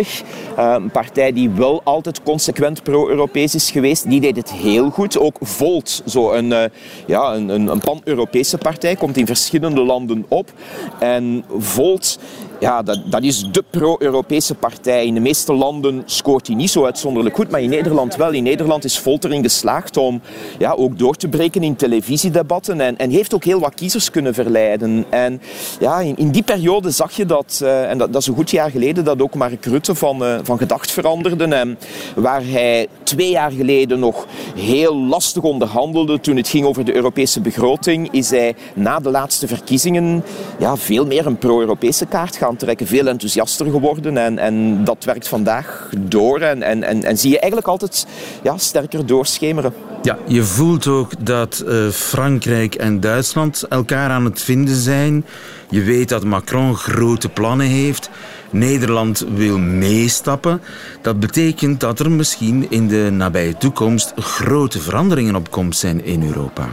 uh, 0.58 0.76
een 0.78 0.92
partij 0.92 1.34
die 1.34 1.50
wel 1.50 1.82
altijd 1.84 2.24
consequent 2.24 2.84
pro-Europees 2.84 3.56
is 3.56 3.72
geweest, 3.72 4.10
die 4.10 4.22
deed 4.22 4.36
het 4.36 4.52
heel 4.52 4.90
goed. 4.90 5.18
Ook 5.18 5.38
Volt, 5.42 6.02
zo 6.06 6.32
een, 6.32 6.52
uh, 6.52 6.64
ja, 7.08 7.34
een, 7.34 7.50
een, 7.50 7.68
een 7.68 7.80
pan-Europese 7.80 8.58
partij, 8.58 8.96
komt 8.96 9.18
in 9.18 9.26
verschillende 9.26 9.82
landen 9.82 10.26
op. 10.28 10.52
En 11.00 11.46
Volt 11.58 12.20
ja, 12.60 12.82
dat, 12.82 13.00
dat 13.06 13.24
is 13.24 13.46
de 13.52 13.64
pro-Europese 13.70 14.56
partij. 14.56 15.06
In 15.06 15.14
de 15.14 15.20
meeste 15.20 15.54
landen 15.54 16.04
scoort 16.06 16.48
hij 16.48 16.56
niet 16.56 16.70
zo 16.70 16.86
uitzonderlijk 16.86 17.36
goed, 17.36 17.50
maar 17.50 17.62
in 17.62 17.70
Nederland 17.70 18.16
wel. 18.16 18.32
In 18.32 18.44
Nederland 18.44 18.84
is 18.84 19.00
Volt 19.00 19.24
erin 19.24 19.44
geslaagd 19.44 19.98
om 19.98 20.22
ja, 20.58 20.72
ook 20.72 21.00
door 21.00 21.16
te 21.16 21.28
breken 21.28 21.64
in 21.64 21.76
televisiedebatten 21.76 22.82
en, 22.82 22.98
en 22.98 23.10
heeft 23.10 23.34
ook 23.34 23.44
heel 23.44 23.60
wat 23.60 23.74
kiezers 23.74 24.12
kunnen 24.12 24.34
verleiden. 24.34 25.06
En 25.10 25.42
ja, 25.80 26.00
in, 26.00 26.18
in 26.18 26.32
die 26.32 26.44
periode 26.44 26.92
zag 26.92 27.12
je 27.12 27.26
dat, 27.26 27.60
uh, 27.64 27.90
en 27.90 27.98
dat, 27.98 28.14
dat 28.14 28.22
is 28.22 28.28
een 28.28 28.36
goed 28.36 28.52
jaar 28.52 28.72
geleden, 28.72 29.04
dat 29.04 29.22
ook 29.22 29.36
Mark 29.36 29.66
Rutte 29.66 29.96
van, 29.96 30.24
uh, 30.24 30.40
van 30.44 30.58
gedacht 30.58 30.92
veranderde. 30.92 31.44
En 31.44 31.78
waar 32.16 32.42
hij 32.44 32.88
twee 33.04 33.30
jaar 33.30 33.52
geleden 33.52 34.00
nog 34.00 34.26
heel 34.56 34.96
lastig 34.96 35.44
onderhandelde 35.44 36.20
toen 36.20 36.38
het 36.38 36.48
ging 36.48 36.66
over 36.66 36.86
de 36.86 36.96
Europese 36.96 37.42
begroting, 37.42 38.12
is 38.12 38.30
hij 38.30 38.56
na 38.74 39.00
de 39.00 39.10
laatste 39.10 39.48
verkiezingen 39.48 40.24
ja, 40.60 40.78
veel 40.78 41.06
meer 41.06 41.26
een 41.26 41.38
pro-Europese 41.38 42.06
kaart 42.06 42.36
gaan 42.36 42.47
trekken. 42.56 42.88
Veel 42.88 43.08
enthousiaster 43.08 43.66
geworden 43.66 44.18
en, 44.18 44.38
en 44.38 44.84
dat 44.84 45.04
werkt 45.04 45.28
vandaag 45.28 45.90
door. 45.98 46.40
En, 46.40 46.64
en, 46.64 47.04
en, 47.04 47.18
zie 47.18 47.30
je 47.30 47.40
eigenlijk 47.40 47.72
altijd 47.72 48.06
ja, 48.44 48.58
sterker 48.58 49.06
doorschemeren. 49.06 49.74
Ja, 50.02 50.18
je 50.28 50.44
voelt 50.44 50.88
ook 50.88 51.26
dat 51.26 51.64
uh, 51.68 51.90
Frankrijk 51.90 52.76
en 52.76 53.00
Duitsland 53.00 53.66
elkaar 53.70 54.10
aan 54.10 54.26
het 54.26 54.42
vinden 54.42 54.76
zijn. 54.76 55.26
Je 55.70 55.84
weet 55.84 56.10
dat 56.10 56.24
Macron 56.24 56.76
grote 56.76 57.30
plannen 57.30 57.68
heeft. 57.68 58.10
Nederland 58.50 59.26
wil 59.36 59.58
meestappen. 59.58 60.62
Dat 61.02 61.20
betekent 61.20 61.80
dat 61.80 62.00
er 62.00 62.12
misschien 62.12 62.66
in 62.70 62.88
de 62.88 63.10
nabije 63.12 63.58
toekomst 63.58 64.14
grote 64.16 64.80
veranderingen 64.80 65.36
op 65.36 65.52
komst 65.52 65.80
zijn 65.80 66.06
in 66.06 66.24
Europa. 66.24 66.70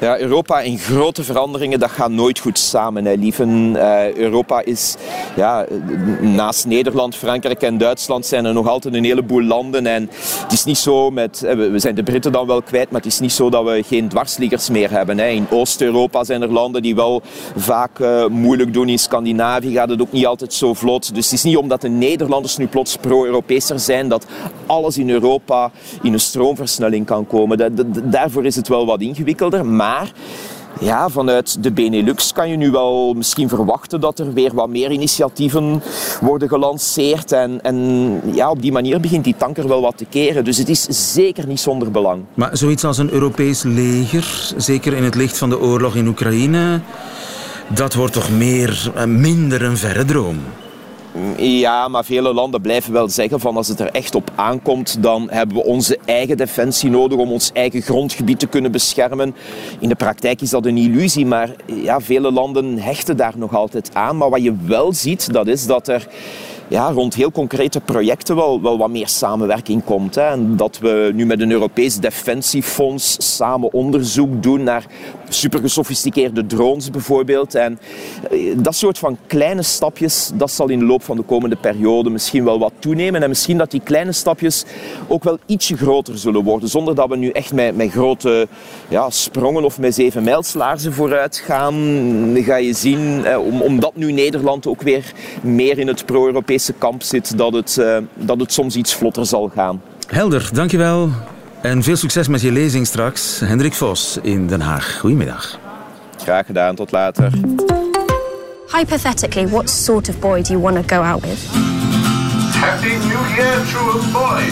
Ja, 0.00 0.18
Europa 0.18 0.60
in 0.60 0.78
grote 0.78 1.24
veranderingen, 1.24 1.78
dat 1.78 1.90
gaat 1.90 2.10
nooit 2.10 2.38
goed 2.38 2.58
samen, 2.58 3.04
hè, 3.04 3.12
lieven. 3.12 3.74
Uh, 3.74 4.14
Europa 4.14 4.62
is, 4.64 4.96
ja, 5.36 5.66
naast 6.20 6.66
Nederland, 6.66 7.16
Frankrijk 7.16 7.62
en 7.62 7.78
Duitsland 7.78 8.26
zijn 8.26 8.44
er 8.44 8.52
nog 8.52 8.68
altijd 8.68 8.94
een 8.94 9.04
heleboel 9.04 9.42
landen. 9.42 9.86
En 9.86 10.10
het 10.42 10.52
is 10.52 10.64
niet 10.64 10.78
zo 10.78 11.10
met, 11.10 11.40
we 11.40 11.78
zijn 11.78 11.94
de 11.94 12.02
Britten 12.02 12.32
dan 12.32 12.46
wel 12.46 12.62
kwijt, 12.62 12.90
maar 12.90 13.00
het 13.00 13.12
is 13.12 13.20
niet 13.20 13.32
zo 13.32 13.50
dat 13.50 13.64
we 13.64 13.82
geen 13.86 14.08
dwarsliggers 14.08 14.70
meer 14.70 14.90
hebben. 14.90 15.18
Hè. 15.18 15.26
In 15.26 15.46
Oost-Europa 15.50 16.24
zijn 16.24 16.42
er 16.42 16.52
landen 16.52 16.82
die 16.82 16.94
wel 16.94 17.22
vaak 17.56 17.98
uh, 17.98 18.26
moeilijk 18.26 18.72
doen. 18.72 18.88
In 18.88 18.98
Scandinavië 18.98 19.72
gaat 19.72 19.88
het 19.88 20.00
ook 20.00 20.12
niet 20.12 20.26
altijd 20.26 20.52
zo 20.52 20.74
vlot. 20.74 21.14
Dus 21.14 21.24
het 21.24 21.34
is 21.34 21.42
niet 21.42 21.56
omdat 21.56 21.80
de 21.80 21.88
Nederlanders 21.88 22.56
nu 22.56 22.66
plots 22.66 22.96
pro-Europeeser 22.96 23.80
zijn 23.80 24.08
dat 24.08 24.26
alles 24.66 24.98
in 24.98 25.10
Europa 25.10 25.70
in 26.02 26.12
een 26.12 26.20
stroomversnelling 26.20 27.06
kan 27.06 27.26
komen. 27.26 27.58
Da 27.58 27.68
daarvoor 28.02 28.44
is 28.44 28.56
het 28.56 28.68
wel 28.68 28.86
wat 28.86 29.00
ingewikkelder. 29.00 29.66
Maar 29.66 29.85
ja, 30.80 31.08
vanuit 31.08 31.62
de 31.62 31.72
Benelux 31.72 32.32
kan 32.32 32.48
je 32.48 32.56
nu 32.56 32.70
wel 32.70 33.14
misschien 33.14 33.48
verwachten 33.48 34.00
dat 34.00 34.18
er 34.18 34.32
weer 34.32 34.54
wat 34.54 34.68
meer 34.68 34.90
initiatieven 34.90 35.82
worden 36.20 36.48
gelanceerd. 36.48 37.32
En, 37.32 37.62
en 37.62 38.20
ja, 38.34 38.50
op 38.50 38.62
die 38.62 38.72
manier 38.72 39.00
begint 39.00 39.24
die 39.24 39.36
tanker 39.36 39.68
wel 39.68 39.80
wat 39.80 39.96
te 39.96 40.04
keren. 40.04 40.44
Dus 40.44 40.58
het 40.58 40.68
is 40.68 41.12
zeker 41.12 41.46
niet 41.46 41.60
zonder 41.60 41.90
belang. 41.90 42.24
Maar 42.34 42.56
zoiets 42.56 42.84
als 42.84 42.98
een 42.98 43.10
Europees 43.10 43.62
leger, 43.62 44.52
zeker 44.56 44.92
in 44.92 45.04
het 45.04 45.14
licht 45.14 45.38
van 45.38 45.48
de 45.48 45.60
oorlog 45.60 45.94
in 45.94 46.06
Oekraïne, 46.06 46.80
dat 47.68 47.94
wordt 47.94 48.12
toch 48.12 48.30
meer, 48.30 48.92
minder 49.06 49.62
een 49.62 49.76
verre 49.76 50.04
droom? 50.04 50.38
Ja, 51.36 51.88
maar 51.88 52.04
vele 52.04 52.32
landen 52.32 52.60
blijven 52.60 52.92
wel 52.92 53.08
zeggen 53.08 53.40
van 53.40 53.56
als 53.56 53.68
het 53.68 53.80
er 53.80 53.90
echt 53.90 54.14
op 54.14 54.30
aankomt, 54.34 55.02
dan 55.02 55.30
hebben 55.30 55.56
we 55.56 55.64
onze 55.64 55.98
eigen 56.04 56.36
defensie 56.36 56.90
nodig 56.90 57.18
om 57.18 57.32
ons 57.32 57.50
eigen 57.52 57.82
grondgebied 57.82 58.38
te 58.38 58.46
kunnen 58.46 58.72
beschermen. 58.72 59.34
In 59.78 59.88
de 59.88 59.94
praktijk 59.94 60.40
is 60.40 60.50
dat 60.50 60.66
een 60.66 60.76
illusie, 60.76 61.26
maar 61.26 61.50
ja, 61.66 62.00
vele 62.00 62.32
landen 62.32 62.78
hechten 62.78 63.16
daar 63.16 63.34
nog 63.36 63.54
altijd 63.54 63.90
aan. 63.92 64.16
Maar 64.16 64.30
wat 64.30 64.42
je 64.42 64.54
wel 64.66 64.92
ziet, 64.92 65.32
dat 65.32 65.46
is 65.46 65.66
dat 65.66 65.88
er 65.88 66.06
ja, 66.68 66.90
rond 66.90 67.14
heel 67.14 67.30
concrete 67.30 67.80
projecten 67.80 68.36
wel, 68.36 68.62
wel 68.62 68.78
wat 68.78 68.90
meer 68.90 69.08
samenwerking 69.08 69.84
komt. 69.84 70.14
Hè. 70.14 70.30
En 70.30 70.56
dat 70.56 70.78
we 70.78 71.10
nu 71.14 71.26
met 71.26 71.40
een 71.40 71.50
Europees 71.50 71.98
Defensiefonds 71.98 73.36
samen 73.36 73.72
onderzoek 73.72 74.42
doen 74.42 74.62
naar 74.62 74.86
supergesofisticeerde 75.28 76.46
drones 76.46 76.90
bijvoorbeeld. 76.90 77.54
En 77.54 77.78
eh, 78.30 78.38
dat 78.56 78.74
soort 78.74 78.98
van 78.98 79.18
kleine 79.26 79.62
stapjes, 79.62 80.30
dat 80.34 80.50
zal 80.50 80.68
in 80.68 80.78
de 80.78 80.84
loop 80.84 81.02
van 81.02 81.16
de 81.16 81.22
komende 81.22 81.56
periode 81.56 82.10
misschien 82.10 82.44
wel 82.44 82.58
wat 82.58 82.72
toenemen. 82.78 83.22
En 83.22 83.28
misschien 83.28 83.58
dat 83.58 83.70
die 83.70 83.80
kleine 83.84 84.12
stapjes 84.12 84.64
ook 85.08 85.24
wel 85.24 85.38
ietsje 85.46 85.76
groter 85.76 86.18
zullen 86.18 86.42
worden. 86.42 86.68
Zonder 86.68 86.94
dat 86.94 87.08
we 87.08 87.16
nu 87.16 87.30
echt 87.30 87.52
met, 87.52 87.76
met 87.76 87.90
grote 87.90 88.48
ja, 88.88 89.10
sprongen 89.10 89.64
of 89.64 89.78
met 89.78 89.94
zeven 89.94 90.22
mijlslaarzen 90.22 90.92
vooruit 90.92 91.36
gaan. 91.36 91.74
Ga 92.34 92.56
je 92.56 92.72
zien, 92.72 93.24
eh, 93.24 93.38
omdat 93.62 93.96
nu 93.96 94.12
Nederland 94.12 94.66
ook 94.66 94.82
weer 94.82 95.12
meer 95.42 95.78
in 95.78 95.86
het 95.86 96.06
pro-Europese 96.06 96.72
kamp 96.72 97.02
zit, 97.02 97.38
dat 97.38 97.52
het, 97.52 97.78
eh, 97.78 97.98
dat 98.14 98.40
het 98.40 98.52
soms 98.52 98.76
iets 98.76 98.94
vlotter 98.94 99.26
zal 99.26 99.50
gaan. 99.54 99.82
Helder, 100.06 100.50
dankjewel. 100.52 101.10
En 101.66 101.82
veel 101.82 101.96
succes 101.96 102.28
met 102.28 102.40
je 102.40 102.52
lezing 102.52 102.86
straks. 102.86 103.40
Hendrik 103.40 103.74
Vos 103.74 104.18
in 104.22 104.46
Den 104.46 104.60
Haag. 104.60 104.98
Goedemiddag. 104.98 105.58
Graag 106.22 106.46
gedaan, 106.46 106.74
tot 106.74 106.92
later. 106.92 107.30
Hypothetically, 108.66 109.48
what 109.48 109.70
sort 109.70 110.08
of 110.08 110.18
boy 110.18 110.42
do 110.42 110.52
you 110.52 110.60
want 110.60 110.88
to 110.88 110.96
go 110.96 111.02
out 111.02 111.22
with? 111.22 111.38
Happy 112.54 112.88
New 112.88 113.36
Year 113.36 113.64
to 113.72 113.78
a 113.78 113.98
boy. 114.12 114.42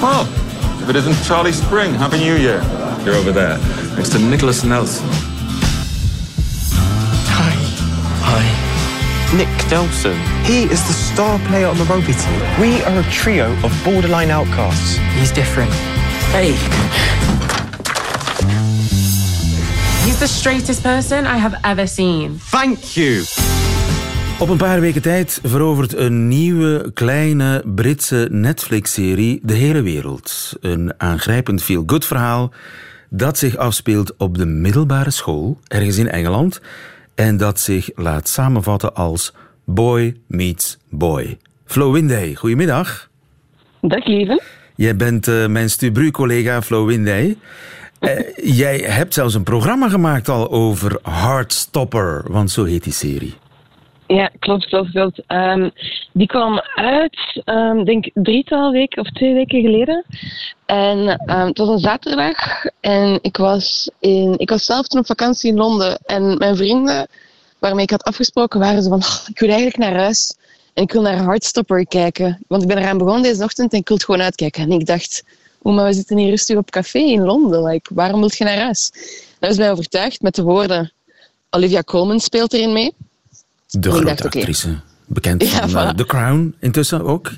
Well, 0.00 0.26
if 0.82 0.88
it 0.88 0.96
isn't 0.96 1.24
Charlie 1.24 1.52
Spring, 1.52 1.94
Happy 1.94 2.18
New 2.18 2.36
Year. 2.36 2.62
You're 3.04 3.18
over 3.18 3.32
there, 3.32 3.58
next 3.96 4.12
to 4.12 4.18
Nicholas 4.18 4.62
Nelson. 4.62 5.35
Nick 9.34 9.48
Nelson. 9.70 10.16
He 10.44 10.62
is 10.62 10.86
the 10.86 10.92
star 10.92 11.38
player 11.48 11.68
on 11.68 11.76
the 11.76 11.84
rugby 11.84 12.12
team. 12.12 12.40
We 12.60 12.82
are 12.84 12.98
a 12.98 13.02
trio 13.10 13.50
of 13.62 13.72
borderline 13.84 14.30
outcasts. 14.30 14.98
He's 15.18 15.32
different. 15.32 15.72
Hey. 16.32 16.52
He's 20.04 20.18
the 20.18 20.26
straightest 20.26 20.82
person 20.82 21.24
I 21.24 21.38
have 21.38 21.58
ever 21.62 21.88
seen. 21.88 22.38
Thank 22.50 22.78
you. 22.78 23.24
Op 24.38 24.48
een 24.48 24.56
paar 24.56 24.80
weken 24.80 25.02
tijd 25.02 25.40
verovert 25.42 25.96
een 25.96 26.28
nieuwe, 26.28 26.90
kleine 26.94 27.62
Britse 27.74 28.28
Netflix-serie 28.30 29.40
de 29.42 29.54
hele 29.54 29.82
wereld. 29.82 30.52
Een 30.60 30.92
aangrijpend 30.96 31.62
feel-good 31.62 32.04
verhaal 32.04 32.52
dat 33.10 33.38
zich 33.38 33.56
afspeelt 33.56 34.16
op 34.16 34.38
de 34.38 34.46
middelbare 34.46 35.10
school, 35.10 35.60
ergens 35.66 35.96
in 35.96 36.10
Engeland, 36.10 36.60
en 37.16 37.36
dat 37.36 37.60
zich 37.60 37.90
laat 37.94 38.28
samenvatten 38.28 38.94
als 38.94 39.32
Boy 39.64 40.16
Meets 40.26 40.78
Boy. 40.88 41.38
Flo 41.64 41.92
Winday, 41.92 42.34
goedemiddag. 42.34 43.08
Dag 43.80 44.06
lieve. 44.06 44.42
Jij 44.74 44.96
bent 44.96 45.26
uh, 45.26 45.46
mijn 45.46 45.70
Stubru-collega 45.70 46.62
Flo 46.62 46.84
Winday. 46.84 47.36
Uh, 48.00 48.10
jij 48.36 48.78
hebt 48.78 49.14
zelfs 49.14 49.34
een 49.34 49.42
programma 49.42 49.88
gemaakt 49.88 50.28
al 50.28 50.50
over 50.50 50.98
Heartstopper, 51.02 52.24
want 52.28 52.50
zo 52.50 52.64
heet 52.64 52.84
die 52.84 52.92
serie. 52.92 53.34
Ja, 54.06 54.30
klopt, 54.38 54.66
klopt, 54.66 54.90
klopt. 54.90 55.22
Um, 55.28 55.70
die 56.12 56.26
kwam 56.26 56.60
uit, 56.74 57.42
um, 57.44 57.84
denk 57.84 58.10
drietal 58.14 58.70
weken 58.70 59.02
of 59.02 59.10
twee 59.10 59.34
weken 59.34 59.60
geleden. 59.60 60.04
En 60.66 60.98
um, 61.08 61.46
het 61.46 61.58
was 61.58 61.68
een 61.68 61.78
zaterdag 61.78 62.64
en 62.80 63.18
ik 63.22 63.36
was, 63.36 63.90
in, 63.98 64.34
ik 64.38 64.50
was 64.50 64.64
zelf 64.64 64.86
toen 64.86 65.00
op 65.00 65.06
vakantie 65.06 65.50
in 65.50 65.56
Londen. 65.56 65.98
En 66.04 66.38
mijn 66.38 66.56
vrienden 66.56 67.06
waarmee 67.58 67.82
ik 67.82 67.90
had 67.90 68.04
afgesproken 68.04 68.60
waren 68.60 68.82
ze 68.82 68.88
van, 68.88 68.98
oh, 68.98 69.18
ik 69.28 69.38
wil 69.38 69.48
eigenlijk 69.48 69.78
naar 69.78 69.94
huis. 69.94 70.36
En 70.74 70.82
ik 70.82 70.92
wil 70.92 71.02
naar 71.02 71.24
Heartstopper 71.24 71.86
kijken. 71.86 72.38
Want 72.48 72.62
ik 72.62 72.68
ben 72.68 72.78
eraan 72.78 72.98
begonnen 72.98 73.22
deze 73.22 73.44
ochtend 73.44 73.72
en 73.72 73.78
ik 73.78 73.88
wil 73.88 73.96
het 73.96 74.06
gewoon 74.06 74.22
uitkijken. 74.22 74.62
En 74.62 74.70
ik 74.70 74.86
dacht, 74.86 75.24
oh, 75.62 75.74
maar 75.74 75.84
we 75.84 75.92
zitten 75.92 76.16
hier 76.16 76.30
rustig 76.30 76.56
op 76.56 76.70
café 76.70 76.98
in 76.98 77.24
Londen. 77.24 77.80
Waarom 77.94 78.20
wil 78.20 78.30
je 78.32 78.44
naar 78.44 78.58
huis? 78.58 78.92
Dat 79.38 79.50
is 79.50 79.56
mij 79.56 79.70
overtuigd 79.70 80.22
met 80.22 80.34
de 80.34 80.42
woorden, 80.42 80.92
Olivia 81.50 81.82
Colman 81.82 82.20
speelt 82.20 82.52
erin 82.52 82.72
mee. 82.72 82.92
De 83.66 83.90
grote 83.90 84.24
actrice. 84.24 84.80
Bekend 85.06 85.48
van 85.48 85.70
uh, 85.70 85.88
The 85.88 86.04
Crown 86.04 86.54
intussen 86.60 87.04
ook. 87.04 87.30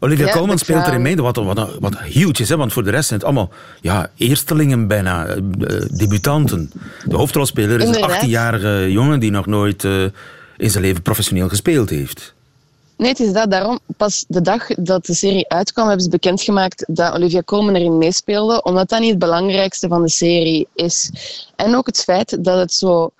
Olivia 0.00 0.26
ja, 0.26 0.32
Colman 0.32 0.58
speelt 0.58 0.86
erin 0.86 1.02
mee, 1.02 1.16
wat, 1.16 1.36
wat, 1.36 1.76
wat 1.80 1.98
huge 1.98 2.42
is, 2.42 2.48
hè, 2.48 2.56
want 2.56 2.72
voor 2.72 2.84
de 2.84 2.90
rest 2.90 3.08
zijn 3.08 3.20
het 3.20 3.28
allemaal 3.28 3.50
ja, 3.80 4.10
eerstelingen 4.16 4.86
bijna, 4.86 5.26
uh, 5.26 5.42
debutanten. 5.90 6.72
De 7.04 7.16
hoofdrolspeler 7.16 7.80
is 7.80 7.96
een 7.96 8.10
18-jarige 8.10 8.92
jongen 8.92 9.20
die 9.20 9.30
nog 9.30 9.46
nooit 9.46 9.84
uh, 9.84 10.04
in 10.56 10.70
zijn 10.70 10.84
leven 10.84 11.02
professioneel 11.02 11.48
gespeeld 11.48 11.90
heeft. 11.90 12.34
Nee, 12.96 13.08
het 13.08 13.20
is 13.20 13.32
dat. 13.32 13.50
Daarom, 13.50 13.78
pas 13.96 14.24
de 14.28 14.40
dag 14.40 14.66
dat 14.66 15.06
de 15.06 15.14
serie 15.14 15.48
uitkwam, 15.48 15.86
hebben 15.86 16.04
ze 16.04 16.10
bekendgemaakt 16.10 16.84
dat 16.86 17.14
Olivia 17.14 17.42
Colman 17.42 17.74
erin 17.74 17.98
meespeelde, 17.98 18.62
omdat 18.62 18.88
dat 18.88 19.00
niet 19.00 19.10
het 19.10 19.18
belangrijkste 19.18 19.88
van 19.88 20.02
de 20.02 20.10
serie 20.10 20.68
is. 20.74 21.10
En 21.56 21.76
ook 21.76 21.86
het 21.86 22.02
feit 22.02 22.44
dat 22.44 22.58
het 22.58 22.72
zo 22.72 23.12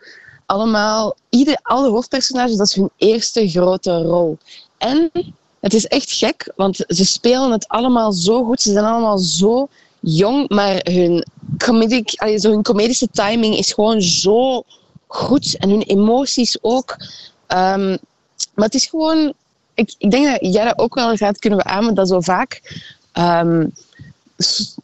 allemaal, 0.49 1.17
ieder, 1.29 1.59
alle 1.63 1.89
hoofdpersonages, 1.89 2.57
dat 2.57 2.67
is 2.67 2.75
hun 2.75 2.91
eerste 2.97 3.49
grote 3.49 4.03
rol. 4.03 4.39
En 4.79 5.11
het 5.61 5.75
is 5.75 5.87
echt 5.87 6.13
gek, 6.13 6.53
want 6.57 6.85
ze 6.87 7.07
spelen 7.07 7.51
het 7.51 7.69
allemaal 7.69 8.13
zo 8.13 8.45
goed. 8.45 8.61
Ze 8.61 8.73
zijn 8.73 8.85
allemaal 8.85 9.19
zo 9.19 9.69
jong, 10.01 10.49
maar 10.49 10.81
hun, 10.83 11.27
comedic, 11.59 12.15
also 12.17 12.51
hun 12.51 12.63
comedische 12.63 13.09
timing 13.09 13.57
is 13.57 13.73
gewoon 13.73 14.03
zo 14.03 14.63
goed. 15.07 15.57
En 15.59 15.71
hun 15.71 15.83
emoties 15.83 16.59
ook. 16.61 16.97
Um, 17.49 17.99
maar 18.55 18.65
het 18.65 18.75
is 18.75 18.87
gewoon... 18.87 19.33
Ik, 19.75 19.95
ik 19.99 20.11
denk 20.11 20.27
dat 20.27 20.53
jij 20.55 20.65
dat 20.65 20.79
ook 20.79 20.95
wel 20.95 21.17
gaat 21.17 21.39
kunnen 21.39 21.59
beamen, 21.59 21.95
dat 21.95 22.09
zo 22.09 22.21
vaak... 22.21 22.83
Um, 23.19 23.73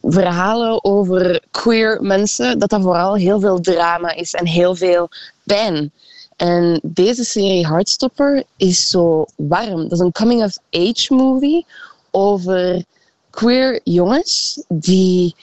verhalen 0.01 0.83
over 0.83 1.43
queer 1.51 2.01
mensen, 2.01 2.59
dat 2.59 2.69
dat 2.69 2.81
vooral 2.81 3.15
heel 3.15 3.39
veel 3.39 3.59
drama 3.59 4.15
is 4.15 4.33
en 4.33 4.47
heel 4.47 4.75
veel 4.75 5.09
pijn. 5.43 5.91
En 6.35 6.79
deze 6.83 7.23
serie 7.23 7.67
Heartstopper 7.67 8.43
is 8.57 8.89
zo 8.89 9.25
warm. 9.35 9.81
Dat 9.81 9.91
is 9.91 9.99
een 9.99 10.11
coming-of-age 10.11 11.13
movie 11.13 11.65
over 12.11 12.83
queer 13.29 13.79
jongens 13.83 14.63
die 14.67 15.35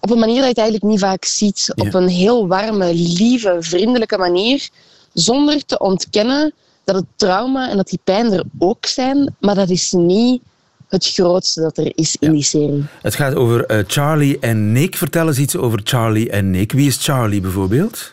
op 0.00 0.10
een 0.10 0.18
manier 0.18 0.34
dat 0.34 0.44
je 0.44 0.48
het 0.48 0.58
eigenlijk 0.58 0.90
niet 0.90 1.00
vaak 1.00 1.24
ziet. 1.24 1.72
Op 1.74 1.94
een 1.94 2.08
heel 2.08 2.46
warme, 2.46 2.94
lieve, 2.94 3.56
vriendelijke 3.60 4.18
manier. 4.18 4.68
Zonder 5.12 5.64
te 5.64 5.78
ontkennen 5.78 6.52
dat 6.84 6.94
het 6.96 7.06
trauma 7.16 7.70
en 7.70 7.76
dat 7.76 7.88
die 7.88 8.00
pijn 8.04 8.32
er 8.32 8.44
ook 8.58 8.86
zijn. 8.86 9.36
Maar 9.40 9.54
dat 9.54 9.68
is 9.70 9.92
niet 9.92 10.42
het 10.90 11.06
grootste 11.06 11.60
dat 11.60 11.78
er 11.78 11.92
is 11.94 12.16
in 12.18 12.32
die 12.32 12.42
serie. 12.42 12.84
Het 13.02 13.14
gaat 13.14 13.34
over 13.34 13.70
uh, 13.70 13.84
Charlie 13.86 14.38
en 14.38 14.72
Nick. 14.72 14.96
Vertel 14.96 15.26
eens 15.26 15.38
iets 15.38 15.56
over 15.56 15.80
Charlie 15.84 16.30
en 16.30 16.50
Nick. 16.50 16.72
Wie 16.72 16.86
is 16.86 17.04
Charlie 17.04 17.40
bijvoorbeeld? 17.40 18.12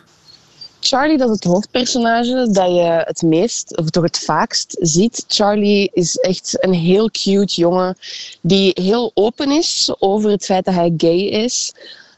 Charlie, 0.80 1.18
dat 1.18 1.28
is 1.28 1.34
het 1.34 1.44
hoofdpersonage 1.44 2.48
dat 2.52 2.68
je 2.68 3.02
het 3.04 3.22
meest, 3.22 3.76
of 3.76 3.90
toch 3.90 4.02
het 4.02 4.18
vaakst 4.18 4.76
ziet. 4.80 5.24
Charlie 5.28 5.90
is 5.92 6.16
echt 6.16 6.64
een 6.64 6.72
heel 6.72 7.10
cute 7.10 7.54
jongen 7.54 7.96
die 8.40 8.70
heel 8.74 9.10
open 9.14 9.50
is 9.50 9.94
over 9.98 10.30
het 10.30 10.44
feit 10.44 10.64
dat 10.64 10.74
hij 10.74 10.92
gay 10.96 11.18
is. 11.18 11.72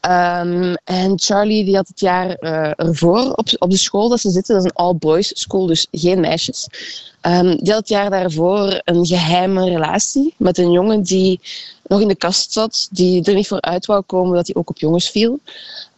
Um, 0.09 0.75
en 0.85 1.13
Charlie 1.19 1.65
die 1.65 1.77
had 1.77 1.89
het 1.89 2.01
jaar 2.01 2.37
uh, 2.41 2.71
ervoor 2.77 3.33
op, 3.33 3.49
op 3.59 3.71
de 3.71 3.77
school 3.77 4.09
dat 4.09 4.21
ze 4.21 4.31
zitten, 4.31 4.55
dat 4.55 4.65
is 4.65 4.71
een 4.71 4.85
all-boys 4.85 5.41
school, 5.41 5.67
dus 5.67 5.87
geen 5.91 6.21
meisjes. 6.21 6.67
Um, 7.23 7.57
die 7.57 7.73
had 7.73 7.79
het 7.79 7.89
jaar 7.89 8.11
daarvoor 8.11 8.81
een 8.85 9.07
geheime 9.07 9.65
relatie 9.65 10.35
met 10.37 10.59
een 10.59 10.71
jongen 10.71 11.03
die 11.03 11.41
nog 11.87 12.01
in 12.01 12.09
de 12.09 12.15
kast 12.15 12.53
zat, 12.53 12.89
die 12.91 13.25
er 13.25 13.35
niet 13.35 13.49
voor 13.49 13.61
uit 13.61 13.87
wou 13.87 14.03
komen 14.03 14.35
dat 14.35 14.47
hij 14.47 14.57
ook 14.57 14.71
op 14.71 14.79
jongens 14.79 15.11
viel. 15.11 15.39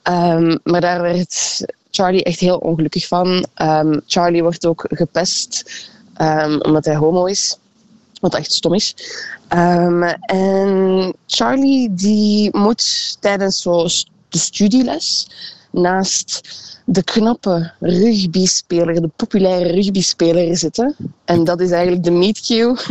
Um, 0.03 0.59
maar 0.63 0.81
daar 0.81 1.03
werd 1.03 1.61
Charlie 1.91 2.25
echt 2.25 2.41
heel 2.41 2.59
ongelukkig 2.59 3.07
van. 3.07 3.47
Charlie 4.07 4.43
wordt 4.43 4.67
ook 4.67 4.85
gepest 4.89 5.65
omdat 6.63 6.85
hij 6.85 6.97
homo 6.97 7.25
is. 7.25 7.57
Wat 8.23 8.35
echt 8.35 8.53
stom 8.53 8.75
is. 8.75 8.95
Um, 9.55 10.03
en 10.03 11.15
Charlie 11.27 11.95
die 11.95 12.57
moet 12.57 13.17
tijdens 13.21 13.63
zo 13.63 13.87
de 14.29 14.39
studieles 14.39 15.31
naast 15.71 16.41
de 16.85 17.03
knappe 17.03 17.73
rugbyspeler, 17.81 19.01
de 19.01 19.11
populaire 19.17 19.73
rugbyspeler 19.73 20.57
zitten. 20.57 20.97
En 21.25 21.45
dat 21.45 21.61
is 21.61 21.71
eigenlijk 21.71 22.05
de 22.05 22.11
meet 22.11 22.41
cute. 22.41 22.83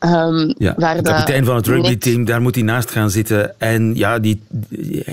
Um, 0.00 0.54
ja, 0.66 0.74
waar 0.76 0.96
de 0.96 1.02
kapitein 1.02 1.44
van 1.44 1.56
het 1.56 1.66
rugbyteam, 1.66 2.24
daar 2.24 2.40
moet 2.40 2.54
hij 2.54 2.64
naast 2.64 2.90
gaan 2.90 3.10
zitten. 3.10 3.60
En 3.60 3.94
ja, 3.94 4.18
die, 4.18 4.42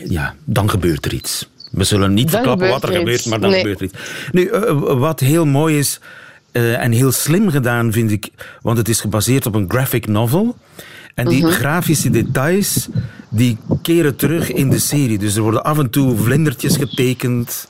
ja, 0.07 0.35
dan 0.43 0.69
gebeurt 0.69 1.05
er 1.05 1.13
iets. 1.13 1.47
We 1.71 1.83
zullen 1.83 2.13
niet 2.13 2.29
verklappen 2.29 2.69
wat 2.69 2.83
er 2.83 2.95
gebeurt, 2.95 3.25
maar 3.25 3.39
dan 3.39 3.53
gebeurt 3.53 3.79
er 3.79 3.85
iets. 3.85 3.97
Nu, 4.31 4.49
uh, 4.49 4.99
wat 4.99 5.19
heel 5.19 5.45
mooi 5.45 5.77
is, 5.77 5.99
eh, 6.55 6.83
en 6.83 6.91
heel 6.91 7.11
slim 7.11 7.49
gedaan, 7.49 7.91
vind 7.91 8.11
ik, 8.11 8.27
want 8.61 8.77
het 8.77 8.89
is 8.89 8.99
gebaseerd 8.99 9.45
op 9.45 9.55
een 9.55 9.65
graphic 9.69 10.07
novel. 10.07 10.55
En 11.15 11.27
die 11.27 11.43
Mhm. 11.43 11.51
grafische 11.51 12.09
details, 12.09 12.87
die 13.29 13.57
keren 13.81 14.15
terug 14.15 14.51
in 14.51 14.69
de 14.69 14.79
serie. 14.79 15.17
Dus 15.17 15.35
er 15.35 15.41
worden 15.41 15.63
af 15.63 15.77
en 15.79 15.89
toe 15.89 16.17
vlindertjes 16.17 16.77
getekend. 16.77 17.67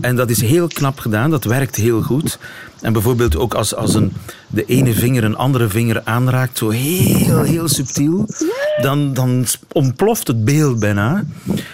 En 0.00 0.16
dat 0.16 0.30
is 0.30 0.40
heel 0.40 0.66
knap 0.68 0.98
gedaan, 0.98 1.30
dat 1.30 1.44
werkt 1.44 1.76
heel 1.76 2.02
goed. 2.02 2.38
En 2.80 2.92
bijvoorbeeld 2.92 3.36
ook 3.36 3.54
als, 3.54 3.74
als 3.74 3.94
een, 3.94 4.12
de 4.48 4.64
ene 4.64 4.92
vinger 4.92 5.24
een 5.24 5.36
andere 5.36 5.68
vinger 5.68 6.00
aanraakt, 6.04 6.58
zo 6.58 6.68
heel, 6.70 7.42
heel 7.42 7.68
subtiel, 7.68 8.28
dan, 8.82 9.14
dan 9.14 9.44
ontploft 9.72 10.26
het 10.26 10.44
beeld 10.44 10.78
bijna. 10.78 11.24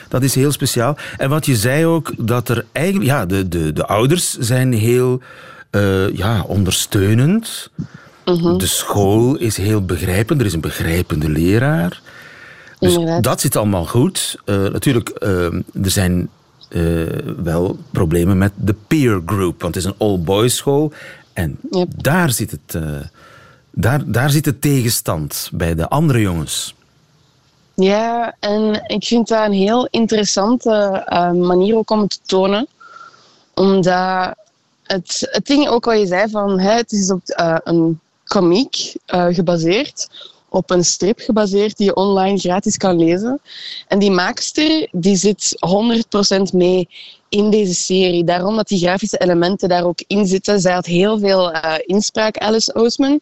Dat 0.09 0.23
is 0.23 0.35
heel 0.35 0.53
speciaal. 0.53 0.97
En 1.17 1.29
wat 1.29 1.47
je 1.47 1.57
zei 1.57 1.87
ook, 1.87 2.13
dat 2.19 2.49
er 2.49 2.65
eigenlijk, 2.73 3.07
ja, 3.07 3.27
de, 3.27 3.49
de, 3.49 3.73
de 3.73 3.87
ouders 3.87 4.39
zijn 4.39 4.73
heel 4.73 5.21
eh, 5.73 6.17
ja, 6.17 6.43
ondersteunend. 6.47 7.71
De 8.59 8.67
school 8.67 9.37
is 9.37 9.57
heel 9.57 9.85
begrijpend, 9.85 10.41
er 10.41 10.47
is 10.47 10.53
een 10.53 10.61
begrijpende 10.61 11.29
leraar. 11.29 12.01
Dus 12.79 12.93
Inderdaad. 12.93 13.23
dat 13.23 13.41
zit 13.41 13.57
allemaal 13.57 13.85
goed. 13.85 14.37
Eh, 14.45 14.57
natuurlijk, 14.57 15.09
eh, 15.09 15.45
er 15.55 15.91
zijn 15.91 16.29
wel 17.43 17.79
problemen 17.91 18.39
met 18.39 18.53
de 18.57 18.75
peer 18.87 19.23
group, 19.27 19.63
want 19.63 19.75
het 19.75 19.85
is 19.85 19.91
een 19.91 19.99
all-boys 19.99 20.57
school. 20.57 20.93
En 21.33 21.59
daar, 21.97 22.31
zit 22.31 22.51
het, 22.51 22.83
daar, 23.71 24.03
daar 24.07 24.31
zit 24.31 24.45
de 24.45 24.59
tegenstand 24.59 25.51
bij 25.53 25.75
de 25.75 25.89
andere 25.89 26.21
jongens. 26.21 26.75
Ja, 27.75 28.37
en 28.41 28.83
ik 28.87 29.05
vind 29.05 29.29
dat 29.29 29.47
een 29.47 29.53
heel 29.53 29.89
interessante 29.91 31.05
manier 31.35 31.77
ook 31.77 31.91
om 31.91 32.01
het 32.01 32.11
te 32.11 32.19
tonen. 32.27 32.67
Omdat 33.55 34.35
het, 34.93 35.29
het 35.31 35.47
ding 35.47 35.69
ook 35.69 35.85
wat 35.85 35.99
je 35.99 36.07
zei 36.07 36.31
van 36.31 36.61
hè, 36.61 36.73
het 36.73 36.93
is 36.93 37.11
op 37.11 37.21
eh, 37.29 37.57
een 37.65 38.01
komiek 38.25 38.95
eh, 39.07 39.27
gebaseerd, 39.31 40.09
op 40.49 40.71
een 40.71 40.85
strip 40.85 41.21
gebaseerd 41.21 41.77
die 41.77 41.87
je 41.87 41.95
online 41.95 42.39
gratis 42.39 42.77
kan 42.77 42.97
lezen. 42.99 43.41
En 43.89 43.99
die 43.99 44.11
maakster 44.11 44.89
die 44.93 45.17
zit 45.17 45.57
100% 46.51 46.55
mee 46.55 46.89
in 47.29 47.51
deze 47.51 47.75
serie. 47.75 48.25
Daarom 48.25 48.57
dat 48.57 48.69
die 48.69 48.79
grafische 48.79 49.19
elementen 49.19 49.69
daar 49.69 49.85
ook 49.85 50.03
in 50.07 50.27
zitten. 50.27 50.61
Zij 50.61 50.73
had 50.73 50.87
heel 50.87 51.19
veel 51.19 51.53
eh, 51.53 51.75
inspraak, 51.87 52.39
Alice 52.39 52.75
Oseman. 52.75 53.21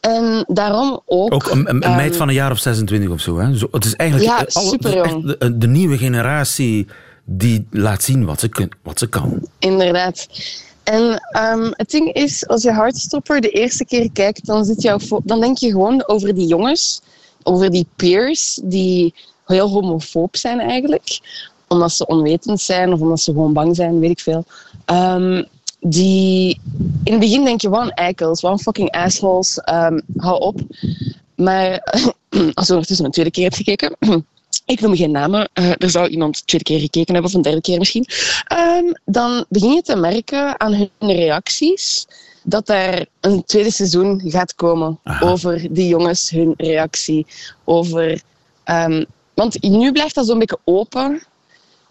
En 0.00 0.44
daarom 0.48 1.00
ook... 1.06 1.34
Ook 1.34 1.50
een, 1.50 1.68
een, 1.68 1.84
een 1.86 1.96
meid 1.96 2.08
ehm, 2.10 2.18
van 2.18 2.28
een 2.28 2.34
jaar 2.34 2.50
of 2.50 2.58
26 2.58 3.10
of 3.10 3.20
zo. 3.20 3.38
Hè? 3.38 3.56
zo 3.56 3.68
het 3.70 3.84
is 3.84 3.94
eigenlijk 3.96 4.30
Ja, 4.30 4.46
alle- 4.52 5.02
echt 5.02 5.40
de, 5.40 5.58
de 5.58 5.66
nieuwe 5.66 5.98
generatie 5.98 6.86
die 7.24 7.66
laat 7.70 8.02
zien 8.02 8.24
wat 8.24 8.40
ze, 8.40 8.48
kun, 8.48 8.70
wat 8.82 8.98
ze 8.98 9.08
kan. 9.08 9.48
Inderdaad. 9.58 10.26
En 10.84 11.28
ehm, 11.30 11.70
het 11.72 11.90
ding 11.90 12.12
is, 12.12 12.46
als 12.46 12.62
je 12.62 12.72
Heartstopper 12.72 13.40
de 13.40 13.50
eerste 13.50 13.84
keer 13.84 14.12
kijkt, 14.12 14.46
dan, 14.46 14.64
zit 14.64 14.98
dan 15.24 15.40
denk 15.40 15.58
je 15.58 15.70
gewoon 15.70 16.08
over 16.08 16.34
die 16.34 16.46
jongens, 16.46 17.00
over 17.42 17.70
die 17.70 17.86
peers, 17.96 18.60
die 18.62 19.14
heel 19.44 19.68
homofoob 19.68 20.36
zijn 20.36 20.60
eigenlijk. 20.60 21.20
Omdat 21.68 21.92
ze 21.92 22.06
onwetend 22.06 22.60
zijn 22.60 22.92
of 22.92 23.00
omdat 23.00 23.20
ze 23.20 23.32
gewoon 23.32 23.52
bang 23.52 23.76
zijn, 23.76 23.98
weet 23.98 24.10
ik 24.10 24.20
veel. 24.20 24.44
Ehm, 24.84 25.44
die, 25.80 26.60
in 27.04 27.12
het 27.12 27.20
begin 27.20 27.44
denk 27.44 27.60
je, 27.60 27.68
wat 27.68 27.90
eikels, 27.90 28.40
wat 28.40 28.62
fucking 28.62 28.90
assholes, 28.90 29.58
ehm, 29.58 30.00
hou 30.16 30.40
op. 30.40 30.60
Maar 31.34 31.80
als 32.54 32.66
je 32.66 32.72
ondertussen 32.72 33.04
een 33.04 33.10
tweede 33.10 33.30
keer 33.30 33.44
hebt 33.44 33.56
gekeken, 33.56 33.96
ik 34.64 34.80
noem 34.80 34.96
geen 34.96 35.10
namen, 35.10 35.48
eh, 35.52 35.70
er 35.70 35.90
zou 35.90 36.08
iemand 36.08 36.36
de 36.36 36.44
tweede 36.44 36.66
keer 36.66 36.80
gekeken 36.80 37.14
hebben 37.14 37.30
of 37.30 37.36
een 37.36 37.42
derde 37.42 37.60
keer 37.60 37.78
misschien, 37.78 38.06
Ehm, 38.46 38.92
dan 39.04 39.44
begin 39.48 39.72
je 39.72 39.82
te 39.82 39.96
merken 39.96 40.60
aan 40.60 40.74
hun 40.74 40.90
reacties 40.98 42.06
dat 42.42 42.68
er 42.68 43.06
een 43.20 43.44
tweede 43.44 43.70
seizoen 43.70 44.22
gaat 44.24 44.54
komen 44.54 44.98
over 45.20 45.66
die 45.74 45.88
jongens, 45.88 46.30
hun 46.30 46.54
reactie. 46.56 47.26
Over, 47.64 48.20
ehm, 48.64 49.04
want 49.34 49.62
nu 49.62 49.92
blijft 49.92 50.14
dat 50.14 50.26
zo'n 50.26 50.38
beetje 50.38 50.58
open. 50.64 51.22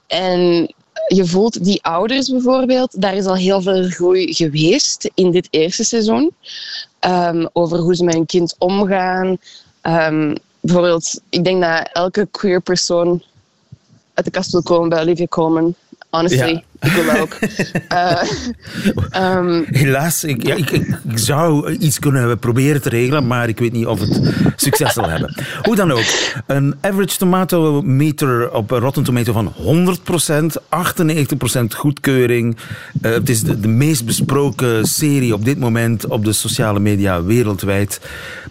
En 0.08 0.74
je 1.08 1.26
voelt 1.26 1.64
die 1.64 1.84
ouders 1.84 2.30
bijvoorbeeld, 2.30 3.02
daar 3.02 3.16
is 3.16 3.26
al 3.26 3.36
heel 3.36 3.62
veel 3.62 3.84
groei 3.84 4.34
geweest 4.34 5.10
in 5.14 5.32
dit 5.32 5.48
eerste 5.50 5.84
seizoen. 5.84 6.32
Ehm, 7.00 7.46
over 7.54 7.78
hoe 7.78 7.96
ze 7.96 8.04
met 8.04 8.14
hun 8.14 8.26
kind 8.26 8.56
omgaan. 8.58 9.38
Ehm, 9.82 10.36
bijvoorbeeld, 10.60 11.22
ik 11.30 11.44
denk 11.44 11.62
dat 11.62 11.90
elke 11.94 12.28
queer 12.32 12.62
persoon 12.62 13.24
uit 14.14 14.26
de 14.26 14.32
kast 14.32 14.52
wil 14.52 14.64
komen 14.64 14.90
bij 14.90 15.02
Olivia 15.02 15.28
Colman. 15.28 15.76
Honestly. 16.10 16.64
Ik 16.82 16.92
wil 16.92 17.22
ook. 17.22 17.38
Ehm, 19.10 19.64
Helaas, 19.66 20.24
ik, 20.24 20.48
ja, 20.48 20.56
ik, 20.56 20.86
zou 21.14 21.72
iets 21.72 22.00
kunnen 22.00 22.40
proberen 22.40 22.82
te 22.82 22.90
regelen, 22.90 23.28
maar 23.28 23.48
ik 23.48 23.60
weet 23.60 23.72
niet 23.72 23.86
of 23.86 24.00
het 24.00 24.22
succes 24.56 24.94
zal 24.94 25.10
hebben. 25.10 25.36
Hoe 25.64 25.76
dan 25.76 25.92
ook, 25.92 26.06
een 26.48 26.76
average 26.82 27.18
tomato 27.18 27.82
meter 27.82 28.52
op 28.52 28.72
Rotten 28.72 29.04
Tomato 29.04 29.34
van 29.34 29.54
100%, 30.52 30.58
98% 31.64 31.76
goedkeuring. 31.76 32.58
Eh, 33.02 33.12
het 33.12 33.30
is 33.30 33.42
de, 33.44 33.60
de 33.60 33.68
meest 33.68 34.06
besproken 34.06 34.86
serie 34.86 35.34
op 35.34 35.46
dit 35.46 35.60
moment 35.60 36.06
op 36.06 36.26
de 36.26 36.34
sociale 36.34 36.80
media 36.80 37.24
wereldwijd. 37.24 38.00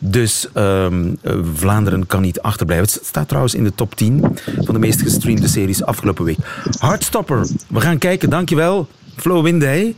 Dus 0.00 0.48
ehm, 0.52 1.14
eh, 1.22 1.38
Vlaanderen 1.54 2.06
kan 2.06 2.22
niet 2.22 2.40
achterblijven. 2.40 2.86
Het 2.92 3.06
staat 3.06 3.28
trouwens 3.28 3.54
in 3.54 3.64
de 3.64 3.74
top 3.74 3.94
10 3.94 4.38
van 4.56 4.74
de 4.74 4.80
meest 4.80 5.02
gestreamde 5.02 5.48
series 5.48 5.82
afgelopen 5.82 6.24
week. 6.24 6.38
Heartstopper, 6.78 7.48
we 7.68 7.80
gaan 7.80 7.98
kijken, 7.98 8.17
dankjewel. 8.26 8.88
Flo 9.16 9.42
Windey. 9.42 9.94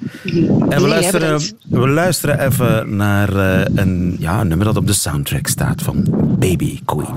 En 0.68 0.82
we 0.82 0.88
luisteren, 0.88 1.40
we 1.68 1.88
luisteren 1.88 2.46
even 2.46 2.96
naar 2.96 3.36
eh, 3.36 3.74
een, 3.74 4.16
ja, 4.18 4.40
een 4.40 4.48
nummer 4.48 4.66
dat 4.66 4.76
op 4.76 4.86
de 4.86 4.92
soundtrack 4.92 5.46
staat 5.46 5.82
van 5.82 6.04
Baby 6.38 6.80
Queen. 6.84 7.14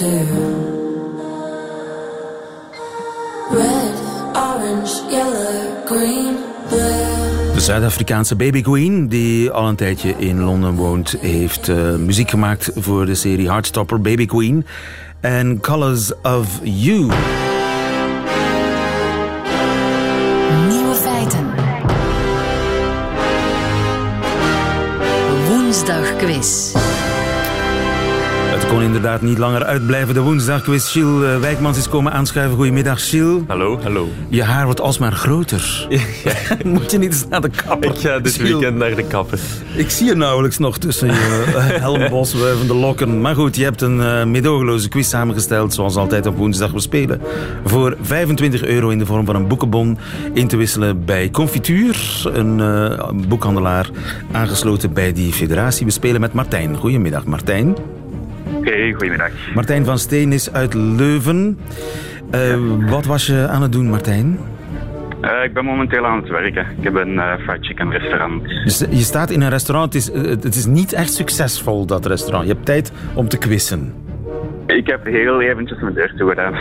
Red, 0.00 0.08
orange, 4.34 5.02
yellow, 5.10 5.84
green, 5.84 6.36
blue. 6.68 7.52
De 7.54 7.60
Zuid-Afrikaanse 7.60 8.36
Baby 8.36 8.62
Queen, 8.62 9.08
die 9.08 9.50
al 9.50 9.68
een 9.68 9.76
tijdje 9.76 10.14
in 10.18 10.40
Londen 10.40 10.74
woont, 10.74 11.16
heeft 11.20 11.68
eh, 11.68 11.94
muziek 11.94 12.30
gemaakt 12.30 12.70
voor 12.74 13.06
de 13.06 13.14
serie 13.14 13.48
Heartstopper 13.48 14.00
Baby 14.00 14.26
Queen 14.26 14.66
en 15.20 15.60
Colors 15.60 16.12
of 16.22 16.60
You. 16.62 17.10
Inderdaad 28.94 29.22
niet 29.22 29.38
langer 29.38 29.64
uitblijven. 29.64 30.14
De 30.14 30.20
woensdagquiz. 30.20 30.92
Gilles 30.92 31.34
eh, 31.34 31.40
Wijkmans 31.40 31.78
is 31.78 31.88
komen 31.88 32.12
aanschuiven. 32.12 32.56
Goedemiddag, 32.56 33.08
Gilles. 33.08 33.42
Hallo, 33.46 33.78
hallo. 33.82 34.08
Je 34.28 34.42
haar 34.42 34.64
wordt 34.64 34.80
alsmaar 34.80 35.12
groter. 35.12 35.88
Moet 36.64 36.90
je 36.90 36.98
niet 36.98 37.12
eens 37.12 37.28
naar 37.28 37.40
de 37.40 37.50
kapper? 37.66 37.90
Ik 37.90 37.98
ga 37.98 38.18
dit 38.18 38.34
Gilles? 38.34 38.50
weekend 38.50 38.76
naar 38.76 38.94
de 38.94 39.04
kapper. 39.04 39.38
Ik 39.74 39.90
zie 39.90 40.06
je 40.06 40.14
nauwelijks 40.14 40.58
nog 40.58 40.78
tussen 40.78 41.06
je 41.06 41.52
eh, 41.56 41.80
helmbos 41.80 42.34
wuivende 42.34 42.74
lokken. 42.74 43.20
Maar 43.20 43.34
goed, 43.34 43.56
je 43.56 43.64
hebt 43.64 43.80
een 43.80 44.00
eh 44.00 44.24
medogeloze 44.24 44.88
quiz 44.88 45.08
samengesteld, 45.08 45.74
zoals 45.74 45.96
altijd 45.96 46.26
op 46.26 46.36
woensdag. 46.36 46.70
We 46.70 46.80
spelen 46.80 47.20
voor 47.64 47.96
25 48.02 48.64
euro 48.64 48.88
in 48.88 48.98
de 48.98 49.06
vorm 49.06 49.26
van 49.26 49.34
een 49.34 49.48
boekenbon 49.48 49.98
in 50.32 50.48
te 50.48 50.56
wisselen 50.56 51.04
bij 51.04 51.30
Confituur, 51.30 52.22
een 52.32 52.62
boekhandelaar 53.28 53.90
aangesloten 54.32 54.92
bij 54.92 55.12
die 55.12 55.32
federatie. 55.32 55.86
We 55.86 55.92
spelen 55.92 56.20
met 56.20 56.32
Martijn. 56.32 56.76
Goedemiddag, 56.76 57.24
Martijn. 57.24 57.76
Oké, 58.60 58.90
goedemiddag. 58.90 59.30
Martijn 59.54 59.84
van 59.84 59.98
Steen 59.98 60.32
is 60.32 60.52
uit 60.52 60.74
Leuven. 60.74 61.58
Eh, 62.30 62.56
wat 62.88 63.04
was 63.04 63.26
je 63.26 63.46
aan 63.48 63.62
het 63.62 63.72
doen, 63.72 63.88
Martijn? 63.88 64.38
Eh, 65.20 65.44
ik 65.44 65.52
ben 65.54 65.64
momenteel 65.64 66.06
aan 66.06 66.16
het 66.20 66.28
werken. 66.28 66.66
Ik 66.78 66.84
heb 66.84 66.94
een 66.94 67.18
eh, 67.18 67.32
fried 67.46 67.66
chicken 67.66 67.90
restaurant. 67.90 68.42
Je, 68.64 68.70
sta- 68.70 68.86
je 68.90 68.96
staat 69.02 69.30
in 69.30 69.40
een 69.40 69.48
restaurant. 69.50 69.92
Het 69.92 70.02
is, 70.02 70.12
het 70.44 70.54
is 70.54 70.66
niet 70.66 70.92
echt 70.92 71.12
succesvol, 71.12 71.86
dat 71.86 72.06
restaurant. 72.06 72.46
Je 72.46 72.52
hebt 72.52 72.64
tijd 72.66 72.92
om 73.14 73.28
te 73.28 73.38
quizzen. 73.38 73.94
Ik 74.76 74.86
heb 74.86 75.04
heel 75.04 75.40
eventjes 75.40 75.80
mijn 75.80 75.94
deur 75.94 76.12
toe 76.16 76.28
gedaan. 76.28 76.54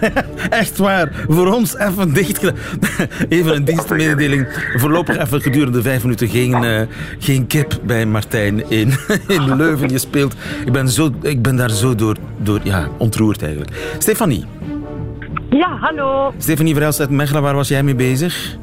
Echt 0.60 0.78
waar, 0.78 1.08
voor 1.28 1.54
ons 1.54 1.78
even 1.78 2.14
dicht. 2.14 2.52
Even 3.28 3.54
een 3.54 3.64
dienstmededeling. 3.64 4.70
Voorlopig 4.76 5.18
even 5.18 5.40
gedurende 5.40 5.82
vijf 5.82 6.02
minuten 6.02 6.28
geen, 6.28 6.64
eh, 6.64 6.80
geen 7.18 7.46
kip 7.46 7.78
bij 7.82 8.06
Martijn 8.06 8.70
in, 8.70 8.92
in 9.36 9.56
Leuven. 9.56 9.88
Je 9.88 9.98
speelt. 9.98 10.36
Ik 10.64 10.72
ben, 10.72 10.88
zo, 10.88 11.10
ik 11.22 11.42
ben 11.42 11.56
daar 11.56 11.70
zo 11.70 11.94
door, 11.94 12.16
door 12.36 12.60
ja, 12.62 12.88
ontroerd 12.98 13.42
eigenlijk. 13.42 13.70
Stefanie. 13.98 14.44
Ja, 15.50 15.76
hallo. 15.80 16.32
Stefanie 16.38 16.72
Verhelst 16.72 17.00
uit 17.00 17.10
Mechelen, 17.10 17.42
waar 17.42 17.54
was 17.54 17.68
jij 17.68 17.82
mee 17.82 17.94
bezig? 17.94 18.56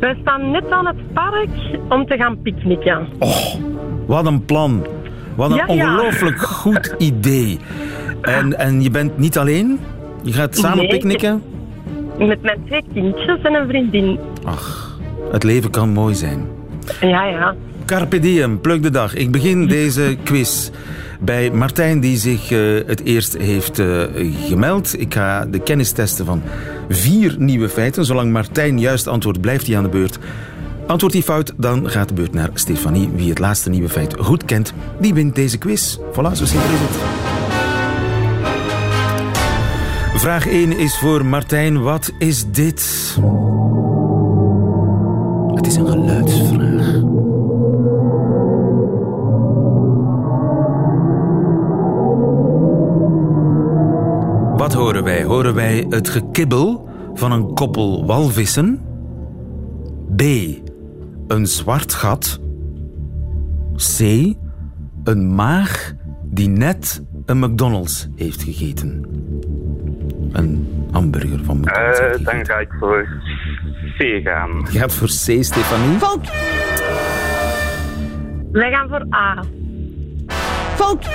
We 0.00 0.16
staan 0.20 0.50
net 0.50 0.70
aan 0.70 0.86
het 0.86 1.12
park 1.12 1.48
om 1.88 2.06
te 2.06 2.16
gaan 2.16 2.42
picknicken. 2.42 3.08
Oh, 3.18 3.54
wat 4.06 4.26
een 4.26 4.44
plan. 4.44 4.86
Wat 5.36 5.50
een 5.50 5.56
Ja, 5.56 5.64
ja. 5.66 5.72
ongelooflijk 5.72 6.38
goed 6.40 6.94
idee. 6.98 7.58
En, 8.26 8.58
en 8.58 8.82
je 8.82 8.90
bent 8.90 9.18
niet 9.18 9.38
alleen? 9.38 9.78
Je 10.22 10.32
gaat 10.32 10.56
samen 10.56 10.78
Nee, 10.78 10.88
picknicken? 10.88 11.42
Met 12.18 12.42
mijn 12.42 12.58
twee 12.66 12.84
kindjes 12.92 13.42
en 13.42 13.54
een 13.54 13.68
vriendin. 13.68 14.18
Ach, 14.44 14.98
het 15.32 15.42
leven 15.42 15.70
kan 15.70 15.88
mooi 15.88 16.14
zijn. 16.14 16.46
Ja, 17.00 17.24
ja. 17.24 17.54
Carpe 17.84 18.18
diem, 18.18 18.60
pluk 18.60 18.82
de 18.82 18.90
dag. 18.90 19.14
Ik 19.14 19.30
begin 19.30 19.66
deze 19.66 20.16
quiz 20.24 20.70
bij 21.20 21.50
Martijn, 21.50 22.00
die 22.00 22.16
zich 22.16 22.50
eh, 22.50 22.58
het 22.86 23.04
eerst 23.04 23.36
heeft 23.36 23.78
eh, 23.78 24.02
gemeld. 24.46 25.00
Ik 25.00 25.14
ga 25.14 25.44
de 25.44 25.58
kennis 25.58 25.92
testen 25.92 26.26
van 26.26 26.42
vier 26.88 27.34
nieuwe 27.38 27.68
feiten. 27.68 28.04
Zolang 28.04 28.32
Martijn 28.32 28.78
juist 28.78 29.06
antwoordt, 29.06 29.40
blijft 29.40 29.66
hij 29.66 29.76
aan 29.76 29.82
de 29.82 29.88
beurt. 29.88 30.18
Antwoordt 30.86 31.14
hij 31.14 31.24
fout, 31.24 31.52
dan 31.56 31.90
gaat 31.90 32.08
de 32.08 32.14
beurt 32.14 32.32
naar 32.32 32.50
Stefanie. 32.54 33.10
Wie 33.14 33.28
het 33.28 33.38
laatste 33.38 33.70
nieuwe 33.70 33.88
feit 33.88 34.14
goed 34.18 34.44
kent, 34.44 34.72
die 35.00 35.14
wint 35.14 35.34
deze 35.34 35.58
quiz. 35.58 35.96
Voilà, 35.98 36.32
zo 36.32 36.44
simpel 36.44 36.70
is 36.70 36.80
het. 36.80 37.25
Vraag 40.26 40.46
1 40.46 40.78
is 40.78 40.98
voor 40.98 41.26
Martijn. 41.26 41.82
Wat 41.82 42.12
is 42.18 42.50
dit? 42.50 42.80
Het 45.54 45.66
is 45.66 45.76
een 45.76 45.86
geluidsvraag. 45.86 47.00
Wat 54.56 54.72
horen 54.72 55.04
wij? 55.04 55.24
Horen 55.24 55.54
wij 55.54 55.86
het 55.88 56.08
gekibbel 56.08 56.88
van 57.14 57.32
een 57.32 57.54
koppel 57.54 58.06
walvissen? 58.06 58.80
B. 60.16 60.22
Een 61.26 61.46
zwart 61.46 61.94
gat? 61.94 62.40
C. 63.74 64.00
Een 65.04 65.34
maag 65.34 65.94
die 66.24 66.48
net 66.48 67.02
een 67.24 67.38
McDonald's 67.38 68.08
heeft 68.14 68.42
gegeten? 68.42 69.15
Een 70.36 70.86
hamburger 70.92 71.44
van 71.44 71.58
McDonald's. 71.58 71.98
Eh, 71.98 72.24
dan 72.24 72.46
ga 72.46 72.58
ik 72.58 72.68
voor 72.78 73.08
C 73.98 74.20
gaan. 74.24 74.66
Je 74.70 74.78
gaat 74.78 74.94
voor 74.94 75.06
C, 75.08 75.44
Stefanie. 75.44 75.98
Fout. 75.98 76.30
Wij 78.52 78.70
gaan 78.70 78.88
voor 78.88 79.06
A. 79.14 79.42
Fout. 80.74 81.08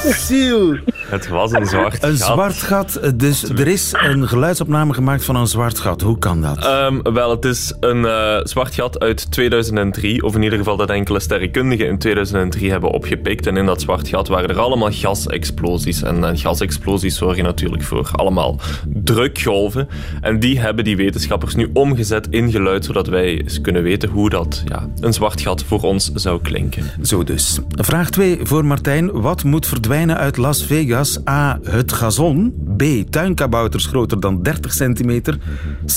Ziel. 0.26 0.78
Het 1.12 1.28
was 1.28 1.52
een 1.52 1.66
zwart 1.66 2.02
Een 2.02 2.16
gat. 2.16 2.32
zwart 2.32 2.56
gat. 2.56 3.00
Dus 3.14 3.42
er 3.42 3.68
is 3.68 3.92
een 3.96 4.28
geluidsopname 4.28 4.94
gemaakt 4.94 5.24
van 5.24 5.36
een 5.36 5.46
zwart 5.46 5.78
gat. 5.78 6.00
Hoe 6.00 6.18
kan 6.18 6.40
dat? 6.40 6.64
Ehm, 6.66 7.02
wel, 7.02 7.30
het 7.30 7.44
is 7.44 7.74
een 7.80 8.04
eh, 8.04 8.38
zwart 8.42 8.74
gat 8.74 9.00
uit 9.00 9.30
2003, 9.30 10.22
of 10.22 10.34
in 10.34 10.42
ieder 10.42 10.58
geval 10.58 10.76
dat 10.76 10.90
enkele 10.90 11.20
sterrenkundigen 11.20 11.86
in 11.86 11.98
2003 11.98 12.70
hebben 12.70 12.90
opgepikt. 12.90 13.46
En 13.46 13.56
in 13.56 13.66
dat 13.66 13.80
zwart 13.80 14.08
gat 14.08 14.28
waren 14.28 14.48
er 14.48 14.58
allemaal 14.58 14.90
gasexplosies. 14.90 16.02
En 16.02 16.24
eh, 16.24 16.30
gasexplosies 16.34 17.16
zorgen 17.16 17.44
natuurlijk 17.44 17.82
voor 17.82 18.08
allemaal 18.12 18.60
drukgolven. 18.86 19.88
En 20.20 20.40
die 20.40 20.60
hebben 20.60 20.84
die 20.84 20.96
wetenschappers 20.96 21.54
nu 21.54 21.70
omgezet 21.72 22.26
in 22.30 22.50
geluid, 22.50 22.84
zodat 22.84 23.06
wij 23.06 23.40
eens 23.40 23.60
kunnen 23.60 23.82
weten 23.82 24.08
hoe 24.08 24.30
dat 24.30 24.62
ja, 24.68 24.88
een 25.00 25.12
zwart 25.12 25.40
gat 25.40 25.64
voor 25.64 25.80
ons 25.80 26.10
zou 26.14 26.40
klinken. 26.42 26.84
Zo 27.02 27.24
dus. 27.24 27.58
Vraag 27.68 28.10
2 28.10 28.38
voor 28.42 28.64
Martijn. 28.64 29.20
Wat 29.20 29.44
moet 29.44 29.66
verdwijnen 29.66 30.16
uit 30.16 30.36
Las 30.36 30.64
Vegas? 30.64 31.00
A. 31.28 31.58
Het 31.62 31.92
gazon. 31.92 32.54
B. 32.76 32.82
Tuinkabouters 33.10 33.86
groter 33.86 34.20
dan 34.20 34.42
30 34.42 34.72
centimeter. 34.72 35.38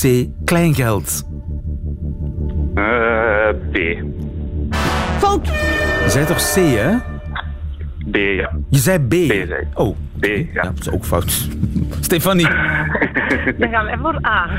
C. 0.01 0.27
Kleingeld. 0.45 1.23
Eh, 2.75 2.83
B. 3.71 3.77
Fout. 5.17 5.45
Je 6.03 6.09
zei 6.09 6.25
toch 6.25 6.37
C, 6.37 6.55
hè? 6.55 6.95
B, 8.11 8.15
ja. 8.15 8.51
Je 8.69 8.77
zei 8.77 8.99
B. 8.99 9.09
B, 9.09 9.13
zei 9.31 9.45
ik. 9.45 9.67
Oh. 9.73 9.95
B, 10.19 10.25
ja. 10.53 10.61
Dat 10.61 10.79
is 10.79 10.89
ook 10.89 11.05
fout. 11.05 11.47
Stefanie. 11.99 12.47
Dan 13.59 13.69
gaan 13.69 13.85
wij 13.85 13.97
voor 13.97 14.25
A. 14.25 14.49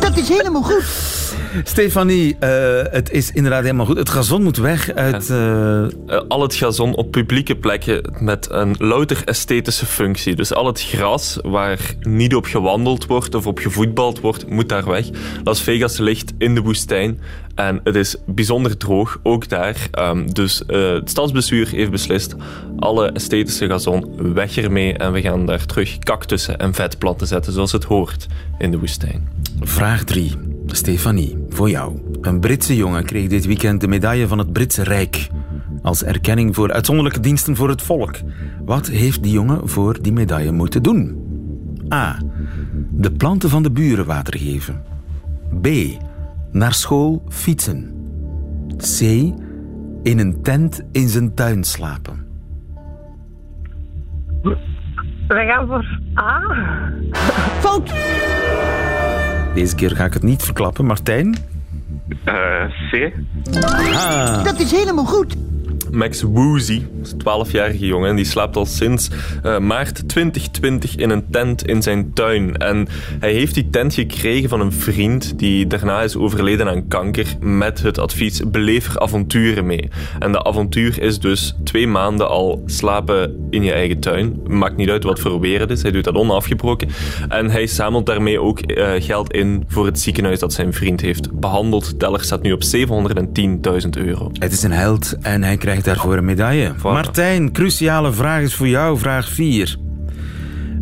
Dat 0.00 0.16
is 0.16 0.28
helemaal 0.28 0.62
goed. 0.62 1.19
Stefanie, 1.64 2.36
eh, 2.38 2.92
het 2.92 3.10
is 3.10 3.30
inderdaad 3.30 3.62
helemaal 3.62 3.86
goed. 3.86 3.96
Het 3.98 4.08
gazon 4.08 4.42
moet 4.42 4.56
weg 4.56 4.90
uit... 4.92 5.30
eh, 5.30 5.38
Eh, 5.80 6.20
al 6.28 6.42
het 6.42 6.54
gazon 6.54 6.94
op 6.94 7.10
publieke 7.10 7.56
plekken 7.56 8.14
met 8.18 8.48
een 8.50 8.74
louter 8.78 9.22
esthetische 9.24 9.86
functie. 9.86 10.34
Dus 10.34 10.54
al 10.54 10.66
het 10.66 10.82
gras 10.82 11.38
waar 11.42 11.94
niet 12.00 12.34
op 12.34 12.44
gewandeld 12.44 13.06
wordt 13.06 13.34
of 13.34 13.46
op 13.46 13.58
gevoetbald 13.58 14.20
wordt, 14.20 14.50
moet 14.50 14.68
daar 14.68 14.86
weg. 14.88 15.06
Las 15.44 15.60
Vegas 15.62 15.98
ligt 15.98 16.32
in 16.38 16.54
de 16.54 16.60
woestijn 16.60 17.20
en 17.54 17.80
het 17.84 17.94
is 17.96 18.16
bijzonder 18.26 18.76
droog, 18.76 19.18
ook 19.22 19.48
daar. 19.48 19.76
Ehm, 19.90 20.26
dus 20.26 20.62
het 20.66 21.10
stadsbestuur 21.10 21.68
heeft 21.68 21.90
beslist, 21.90 22.34
alle 22.78 23.06
esthetische 23.12 23.66
gazon 23.66 24.32
weg 24.34 24.56
ermee 24.56 24.92
en 24.94 25.12
we 25.12 25.20
gaan 25.20 25.46
daar 25.46 25.66
terug 25.66 25.98
cactussen 25.98 26.58
en 26.58 26.74
vetplanten 26.74 27.26
zetten 27.26 27.52
zoals 27.52 27.72
het 27.72 27.84
hoort 27.84 28.26
in 28.58 28.70
de 28.70 28.78
woestijn. 28.78 29.28
Vraag 29.60 30.04
3. 30.04 30.49
Stefanie, 30.76 31.44
voor 31.48 31.70
jou. 31.70 31.98
Een 32.20 32.40
Britse 32.40 32.76
jongen 32.76 33.04
kreeg 33.04 33.28
dit 33.28 33.46
weekend 33.46 33.80
de 33.80 33.88
medaille 33.88 34.26
van 34.26 34.38
het 34.38 34.52
Britse 34.52 34.82
Rijk. 34.82 35.28
Als 35.82 36.04
erkenning 36.04 36.54
voor 36.54 36.72
uitzonderlijke 36.72 37.20
diensten 37.20 37.56
voor 37.56 37.68
het 37.68 37.82
volk. 37.82 38.16
Wat 38.64 38.86
heeft 38.86 39.22
die 39.22 39.32
jongen 39.32 39.68
voor 39.68 40.02
die 40.02 40.12
medaille 40.12 40.52
moeten 40.52 40.82
doen? 40.82 41.28
A. 41.92 42.18
De 42.90 43.12
planten 43.12 43.50
van 43.50 43.62
de 43.62 43.70
buren 43.70 44.06
water 44.06 44.38
geven. 44.38 44.82
B. 45.60 45.68
Naar 46.52 46.74
school 46.74 47.22
fietsen. 47.28 47.94
C. 48.76 49.00
In 50.02 50.18
een 50.18 50.42
tent 50.42 50.82
in 50.92 51.08
zijn 51.08 51.34
tuin 51.34 51.64
slapen. 51.64 52.26
Wij 55.28 55.46
gaan 55.46 55.66
voor 55.66 56.00
A. 56.18 56.40
Fout. 57.60 57.92
Deze 59.54 59.74
keer 59.74 59.96
ga 59.96 60.04
ik 60.04 60.12
het 60.12 60.22
niet 60.22 60.42
verklappen. 60.42 60.84
Martijn? 60.84 61.36
Eh, 62.24 62.34
C. 62.90 63.12
Ah. 63.64 64.44
Dat 64.44 64.58
is 64.60 64.70
helemaal 64.70 65.04
goed. 65.04 65.36
Max 65.90 66.22
Woozy, 66.22 66.82
een 67.02 67.46
12-jarige 67.46 67.86
jongen, 67.86 68.08
en 68.10 68.16
die 68.16 68.24
slaapt 68.24 68.56
al 68.56 68.66
sinds 68.66 69.10
eh, 69.42 69.58
maart 69.58 70.08
2020 70.08 70.96
in 70.96 71.10
een 71.10 71.24
tent 71.30 71.66
in 71.66 71.82
zijn 71.82 72.12
tuin. 72.12 72.56
En 72.56 72.88
hij 73.20 73.32
heeft 73.32 73.54
die 73.54 73.70
tent 73.70 73.94
gekregen 73.94 74.48
van 74.48 74.60
een 74.60 74.72
vriend 74.72 75.38
die 75.38 75.66
daarna 75.66 76.02
is 76.02 76.16
overleden 76.16 76.68
aan 76.68 76.88
kanker 76.88 77.26
met 77.40 77.82
het 77.82 77.98
advies 77.98 78.42
beleef 78.46 78.88
er 78.88 79.00
avonturen 79.00 79.66
mee. 79.66 79.88
En 80.18 80.32
dat 80.32 80.44
avontuur 80.44 81.02
is 81.02 81.20
dus 81.20 81.56
twee 81.64 81.86
maanden 81.86 82.28
al 82.28 82.62
slapen 82.66 83.46
in 83.50 83.62
je 83.62 83.72
eigen 83.72 84.00
tuin. 84.00 84.40
Maakt 84.46 84.76
niet 84.76 84.90
uit 84.90 85.04
wat 85.04 85.20
voor 85.20 85.40
weer 85.40 85.60
het 85.60 85.70
is, 85.70 85.82
hij 85.82 85.90
doet 85.90 86.04
dat 86.04 86.14
onafgebroken. 86.14 86.88
En 87.28 87.50
hij 87.50 87.66
zamelt 87.66 88.06
daarmee 88.06 88.40
ook 88.40 88.60
eh, 88.60 88.92
geld 88.98 89.32
in 89.32 89.64
voor 89.68 89.86
het 89.86 90.00
ziekenhuis 90.00 90.38
dat 90.38 90.52
zijn 90.52 90.72
vriend 90.72 91.00
heeft 91.00 91.32
behandeld. 91.32 91.98
Teller 91.98 92.22
staat 92.22 92.42
nu 92.42 92.52
op 92.52 92.62
710.000 92.62 93.88
euro. 93.90 94.30
Het 94.38 94.52
is 94.52 94.62
een 94.62 94.72
held 94.72 95.16
en 95.20 95.42
hij 95.42 95.56
krijgt 95.56 95.79
daarvoor 95.84 96.16
een 96.16 96.24
medaille. 96.24 96.74
Martijn, 96.82 97.52
cruciale 97.52 98.12
vraag 98.12 98.42
is 98.42 98.54
voor 98.54 98.68
jou, 98.68 98.98
vraag 98.98 99.28
4. 99.28 99.76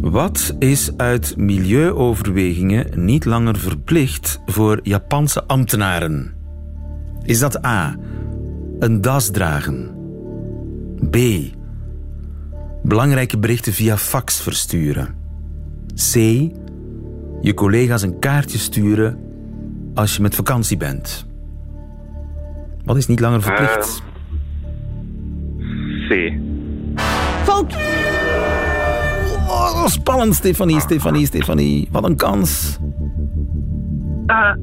Wat 0.00 0.54
is 0.58 0.96
uit 0.96 1.36
milieuoverwegingen 1.36 3.04
niet 3.04 3.24
langer 3.24 3.58
verplicht 3.58 4.40
voor 4.46 4.80
Japanse 4.82 5.44
ambtenaren? 5.44 6.34
Is 7.22 7.38
dat 7.38 7.64
A. 7.64 7.96
Een 8.78 9.00
das 9.00 9.30
dragen? 9.30 9.90
B. 11.10 11.16
Belangrijke 12.82 13.38
berichten 13.38 13.72
via 13.72 13.96
fax 13.96 14.40
versturen? 14.40 15.14
C. 15.94 16.14
Je 17.40 17.54
collega's 17.54 18.02
een 18.02 18.18
kaartje 18.18 18.58
sturen 18.58 19.18
als 19.94 20.16
je 20.16 20.22
met 20.22 20.34
vakantie 20.34 20.76
bent? 20.76 21.26
Wat 22.84 22.96
is 22.96 23.06
niet 23.06 23.20
langer 23.20 23.42
verplicht? 23.42 24.02
Oh, 29.48 29.86
spannend, 29.86 30.34
Stefanie, 30.34 30.80
Stefanie, 30.80 31.26
Stefanie. 31.26 31.88
Wat 31.90 32.04
een 32.04 32.16
kans. 32.16 32.78
Ah. 34.26 34.54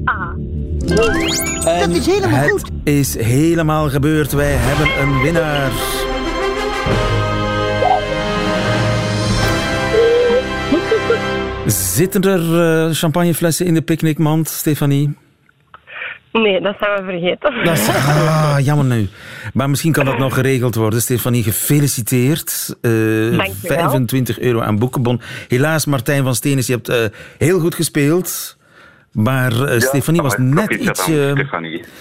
Dat 0.84 1.88
is 1.88 2.06
helemaal 2.06 2.40
het 2.40 2.50
goed. 2.50 2.70
is 2.84 3.18
helemaal 3.18 3.88
gebeurd. 3.88 4.32
Wij 4.32 4.52
hebben 4.52 5.02
een 5.02 5.22
winnaar. 5.22 5.70
Zitten 11.66 12.22
er 12.22 12.60
eh, 12.60 12.94
champagneflessen 12.94 13.66
in 13.66 13.74
de 13.74 13.82
picknickmand, 13.82 14.48
Stefanie? 14.48 15.14
Nee, 16.42 16.60
dat 16.60 16.76
zijn 16.78 17.04
we 17.04 17.10
vergeten. 17.10 17.64
Dat 17.64 17.78
is, 17.78 17.88
ah, 18.18 18.56
jammer 18.58 18.84
nu. 18.84 19.08
Maar 19.52 19.70
misschien 19.70 19.92
kan 19.92 20.04
dat 20.04 20.18
nog 20.18 20.34
geregeld 20.34 20.74
worden. 20.74 21.00
Stefanie, 21.00 21.42
gefeliciteerd. 21.42 22.76
Uh, 22.82 23.44
25 23.62 24.40
euro 24.40 24.60
aan 24.60 24.78
boekenbon. 24.78 25.20
Helaas, 25.48 25.86
Martijn 25.86 26.22
van 26.22 26.34
Stenis, 26.34 26.66
je 26.66 26.72
hebt 26.72 26.90
uh, 26.90 26.96
heel 27.38 27.60
goed 27.60 27.74
gespeeld. 27.74 28.56
Maar 29.12 29.52
uh, 29.52 29.72
ja, 29.72 29.80
Stefanie 29.80 30.22
was 30.22 30.36
net 30.38 30.70
iets, 30.74 31.06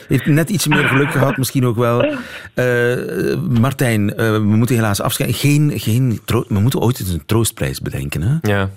heeft 0.08 0.26
net 0.26 0.50
iets 0.50 0.68
meer 0.68 0.88
geluk 0.88 1.12
gehad, 1.12 1.38
misschien 1.38 1.66
ook 1.66 1.76
wel. 1.76 2.06
Uh, 2.06 3.36
Martijn, 3.62 4.10
uh, 4.10 4.16
we 4.16 4.40
moeten 4.40 4.76
helaas 4.76 5.02
afscheiden. 5.02 5.40
Geen, 5.40 5.72
geen 5.76 6.20
we 6.26 6.60
moeten 6.60 6.80
ooit 6.80 7.00
eens 7.00 7.10
een 7.10 7.26
troostprijs 7.26 7.82
bedenken. 7.82 8.22
Hè? 8.22 8.52
Ja. 8.52 8.70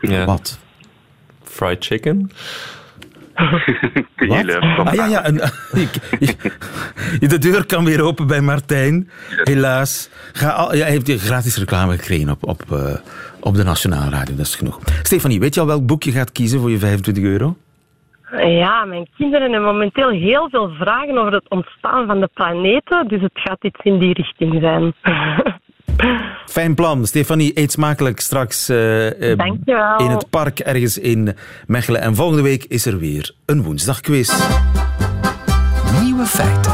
ja. 0.00 0.24
Wat? 0.24 0.58
Fried 1.42 1.84
chicken? 1.84 2.30
Wat? 4.28 4.86
Ah, 4.86 4.94
ja, 4.94 5.06
ja. 5.06 5.26
Een, 5.26 5.40
de 7.28 7.38
deur 7.38 7.66
kan 7.66 7.84
weer 7.84 8.02
open 8.02 8.26
bij 8.26 8.40
Martijn. 8.40 9.10
Helaas. 9.42 10.10
Ga 10.32 10.48
al, 10.48 10.74
ja, 10.74 10.82
hij 10.82 10.90
heeft 10.90 11.24
gratis 11.24 11.56
reclame 11.56 11.96
gekregen 11.96 12.30
op, 12.30 12.48
op, 12.48 12.62
uh, 12.72 12.94
op 13.40 13.54
de 13.54 13.64
Nationale 13.64 14.10
Radio. 14.10 14.36
Dat 14.36 14.46
is 14.46 14.54
genoeg. 14.54 14.78
Stefanie, 15.02 15.40
weet 15.40 15.54
je 15.54 15.60
al 15.60 15.66
welk 15.66 15.86
boek 15.86 16.02
je 16.02 16.10
gaat 16.10 16.32
kiezen 16.32 16.60
voor 16.60 16.70
je 16.70 16.78
25 16.78 17.24
euro? 17.24 17.56
Ja, 18.36 18.84
mijn 18.84 19.08
kinderen 19.16 19.52
hebben 19.52 19.72
momenteel 19.72 20.08
heel 20.08 20.48
veel 20.50 20.70
vragen 20.70 21.18
over 21.18 21.32
het 21.32 21.48
ontstaan 21.48 22.06
van 22.06 22.20
de 22.20 22.28
planeten. 22.34 23.08
Dus 23.08 23.20
het 23.20 23.32
gaat 23.34 23.64
iets 23.64 23.80
in 23.82 23.98
die 23.98 24.12
richting 24.12 24.60
zijn. 24.60 24.94
Fijn 26.46 26.74
plan. 26.74 27.06
Stefanie, 27.06 27.58
eet 27.58 27.72
smakelijk 27.72 28.20
straks 28.20 28.70
uh, 28.70 29.20
in 29.20 30.10
het 30.10 30.30
park 30.30 30.58
ergens 30.58 30.98
in 30.98 31.36
Mechelen. 31.66 32.00
En 32.00 32.14
volgende 32.14 32.42
week 32.42 32.64
is 32.64 32.86
er 32.86 32.98
weer 32.98 33.34
een 33.46 33.62
woensdagquiz. 33.62 34.32
Nieuwe 36.02 36.26
feiten. 36.26 36.72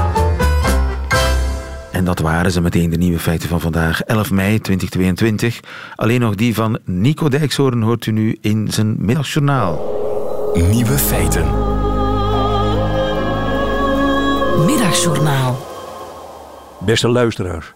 En 1.92 2.04
dat 2.04 2.18
waren 2.18 2.50
ze 2.50 2.61
meteen, 2.61 2.90
de 2.90 2.96
nieuwe 2.96 3.18
feiten 3.18 3.48
van 3.48 3.61
vandaag, 3.61 4.02
11 4.02 4.30
mei 4.30 4.61
2022. 4.61 5.61
Alleen 5.94 6.20
nog 6.20 6.35
die 6.35 6.54
van 6.54 6.78
Nico 6.85 7.28
Dijkshoorn 7.28 7.83
hoort 7.83 8.06
u 8.06 8.12
nu 8.12 8.38
in 8.40 8.68
zijn 8.70 8.96
middagjournaal. 8.98 9.98
Nieuwe 10.54 10.98
feiten. 10.98 11.44
Middagjournaal. 14.66 15.66
Beste 16.80 17.09
luisteraars. 17.09 17.72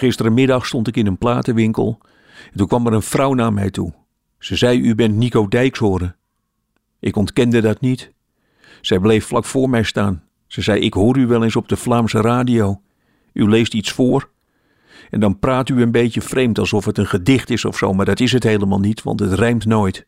Gisterenmiddag 0.00 0.66
stond 0.66 0.88
ik 0.88 0.96
in 0.96 1.06
een 1.06 1.18
platenwinkel. 1.18 1.98
En 2.50 2.56
toen 2.56 2.66
kwam 2.66 2.86
er 2.86 2.92
een 2.92 3.02
vrouw 3.02 3.34
naar 3.34 3.52
mij 3.52 3.70
toe. 3.70 3.92
Ze 4.38 4.56
zei: 4.56 4.80
U 4.80 4.94
bent 4.94 5.16
Nico 5.16 5.48
Dijkshoren. 5.48 6.16
Ik 7.00 7.16
ontkende 7.16 7.60
dat 7.60 7.80
niet. 7.80 8.12
Zij 8.80 8.98
bleef 8.98 9.26
vlak 9.26 9.44
voor 9.44 9.70
mij 9.70 9.82
staan. 9.82 10.22
Ze 10.46 10.60
zei: 10.62 10.80
Ik 10.80 10.94
hoor 10.94 11.16
u 11.16 11.26
wel 11.26 11.44
eens 11.44 11.56
op 11.56 11.68
de 11.68 11.76
Vlaamse 11.76 12.20
radio. 12.20 12.80
U 13.32 13.48
leest 13.48 13.74
iets 13.74 13.92
voor. 13.92 14.30
En 15.10 15.20
dan 15.20 15.38
praat 15.38 15.68
u 15.68 15.82
een 15.82 15.92
beetje 15.92 16.20
vreemd 16.20 16.58
alsof 16.58 16.84
het 16.84 16.98
een 16.98 17.06
gedicht 17.06 17.50
is 17.50 17.64
of 17.64 17.76
zo, 17.76 17.92
maar 17.92 18.06
dat 18.06 18.20
is 18.20 18.32
het 18.32 18.42
helemaal 18.42 18.80
niet, 18.80 19.02
want 19.02 19.20
het 19.20 19.32
rijmt 19.32 19.64
nooit. 19.64 20.06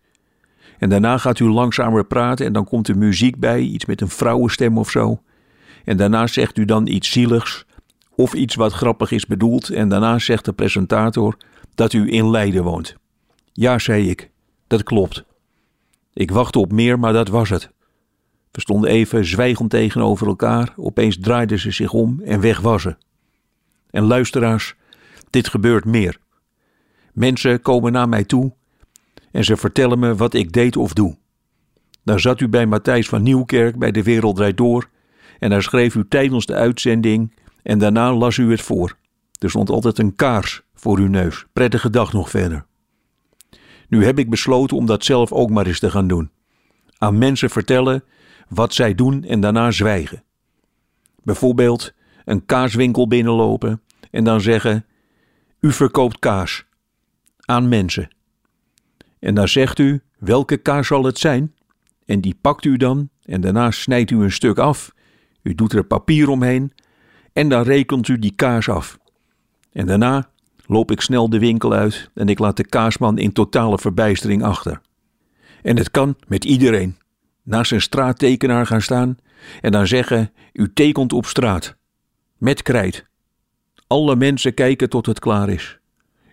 En 0.78 0.88
daarna 0.88 1.18
gaat 1.18 1.38
u 1.38 1.44
langzamer 1.44 2.05
praten 2.05 2.46
en 2.46 2.52
dan 2.52 2.64
komt 2.64 2.88
er 2.88 2.98
muziek 2.98 3.38
bij, 3.38 3.61
iets 3.61 3.85
met 3.85 4.00
een 4.00 4.09
vrouwenstem 4.09 4.78
of 4.78 4.90
zo. 4.90 5.22
En 5.85 5.96
daarna 5.96 6.26
zegt 6.26 6.59
u 6.59 6.64
dan 6.64 6.87
iets 6.87 7.11
zieligs 7.11 7.66
of 8.16 8.35
iets 8.35 8.55
wat 8.55 8.72
grappig 8.72 9.11
is 9.11 9.27
bedoeld 9.27 9.70
en 9.70 9.88
daarna 9.88 10.18
zegt 10.18 10.44
de 10.44 10.53
presentator 10.53 11.37
dat 11.75 11.92
u 11.92 12.12
in 12.12 12.31
Leiden 12.31 12.62
woont. 12.62 12.96
Ja, 13.53 13.79
zei 13.79 14.11
ik, 14.11 14.31
dat 14.66 14.83
klopt. 14.83 15.25
Ik 16.12 16.31
wachtte 16.31 16.59
op 16.59 16.72
meer, 16.72 16.98
maar 16.98 17.12
dat 17.12 17.29
was 17.29 17.51
het. 17.51 17.70
We 18.51 18.61
stonden 18.61 18.90
even 18.90 19.25
zwijgend 19.25 19.70
tegenover 19.70 20.27
elkaar, 20.27 20.75
opeens 20.77 21.18
draaide 21.20 21.59
ze 21.59 21.70
zich 21.70 21.92
om 21.92 22.20
en 22.25 22.40
weg 22.40 22.61
was 22.61 22.83
ze. 22.83 22.96
En 23.90 24.03
luisteraars, 24.03 24.75
dit 25.31 25.48
gebeurt 25.48 25.85
meer. 25.85 26.18
Mensen 27.12 27.62
komen 27.62 27.92
naar 27.92 28.09
mij 28.09 28.25
toe 28.25 28.53
en 29.31 29.44
ze 29.44 29.57
vertellen 29.57 29.98
me 29.98 30.14
wat 30.14 30.35
ik 30.35 30.53
deed 30.53 30.77
of 30.77 30.92
doe. 30.92 31.16
Daar 32.05 32.20
zat 32.20 32.40
u 32.40 32.48
bij 32.48 32.66
Matthijs 32.66 33.09
van 33.09 33.22
Nieuwkerk 33.22 33.79
bij 33.79 33.90
De 33.90 34.03
Wereld 34.03 34.37
Draait 34.37 34.57
Door 34.57 34.88
en 35.38 35.51
daar 35.51 35.62
schreef 35.62 35.94
u 35.94 36.09
tijdens 36.09 36.46
de 36.46 36.55
uitzending 36.55 37.33
en 37.62 37.79
daarna 37.79 38.14
las 38.14 38.37
u 38.37 38.51
het 38.51 38.62
voor. 38.62 38.96
Er 39.38 39.51
stond 39.51 39.70
altijd 39.70 39.98
een 39.98 40.14
kaars 40.14 40.62
voor 40.75 40.98
uw 40.98 41.09
neus. 41.09 41.44
Prettige 41.53 41.90
dag 41.90 42.12
nog 42.12 42.31
verder. 42.31 42.66
Nu 43.88 44.05
heb 44.05 44.18
ik 44.18 44.31
besloten 44.31 44.77
om 44.77 44.87
dat 44.87 45.05
zelf 45.05 45.33
ook 45.33 45.51
maar 45.51 45.66
eens 45.66 45.79
te 45.79 45.90
gaan 45.90 46.09
doen. 46.09 46.31
Aan 46.98 47.18
mensen 47.18 47.51
vertellen 47.51 48.05
wat 48.48 48.75
zij 48.75 48.94
doen 48.94 49.25
en 49.25 49.40
daarna 49.40 49.70
zwijgen. 49.70 50.22
Bijvoorbeeld 51.22 51.92
een 52.25 52.46
kaaswinkel 52.46 53.09
binnenlopen 53.09 53.83
en 54.11 54.25
dan 54.25 54.40
zeggen: 54.40 54.87
U 55.61 55.72
verkoopt 55.72 56.18
kaas 56.18 56.64
aan 57.40 57.68
mensen. 57.68 58.09
En 59.18 59.35
dan 59.35 59.48
zegt 59.48 59.79
u: 59.79 60.03
Welke 60.18 60.57
kaas 60.57 60.87
zal 60.87 61.05
het 61.05 61.18
zijn? 61.18 61.55
En 62.05 62.20
die 62.20 62.38
pakt 62.40 62.64
u 62.64 62.77
dan 62.77 63.09
en 63.22 63.40
daarna 63.40 63.70
snijdt 63.70 64.11
u 64.11 64.22
een 64.22 64.33
stuk 64.33 64.59
af. 64.59 64.94
U 65.42 65.55
doet 65.55 65.72
er 65.72 65.85
papier 65.85 66.29
omheen 66.29 66.72
en 67.33 67.49
dan 67.49 67.62
rekent 67.62 68.09
u 68.09 68.18
die 68.18 68.33
kaas 68.37 68.68
af. 68.68 68.99
En 69.73 69.87
daarna 69.87 70.31
loop 70.66 70.90
ik 70.90 71.01
snel 71.01 71.31
de 71.31 71.38
winkel 71.38 71.73
uit 71.73 72.11
en 72.14 72.29
ik 72.29 72.38
laat 72.38 72.57
de 72.57 72.66
kaasman 72.66 73.18
in 73.18 73.33
totale 73.33 73.79
verbijstering 73.79 74.42
achter. 74.42 74.81
En 75.62 75.77
het 75.77 75.90
kan 75.90 76.16
met 76.27 76.45
iedereen. 76.45 76.97
Naast 77.42 77.73
een 77.73 77.81
straattekenaar 77.81 78.66
gaan 78.66 78.83
staan 78.83 79.16
en 79.61 79.73
dan 79.73 79.87
zeggen: 79.87 80.33
U 80.53 80.73
tekent 80.73 81.12
op 81.12 81.27
straat. 81.27 81.77
Met 82.38 82.62
krijt. 82.62 83.07
Alle 83.87 84.16
mensen 84.16 84.55
kijken 84.55 84.88
tot 84.88 85.07
het 85.07 85.18
klaar 85.18 85.49
is. 85.49 85.79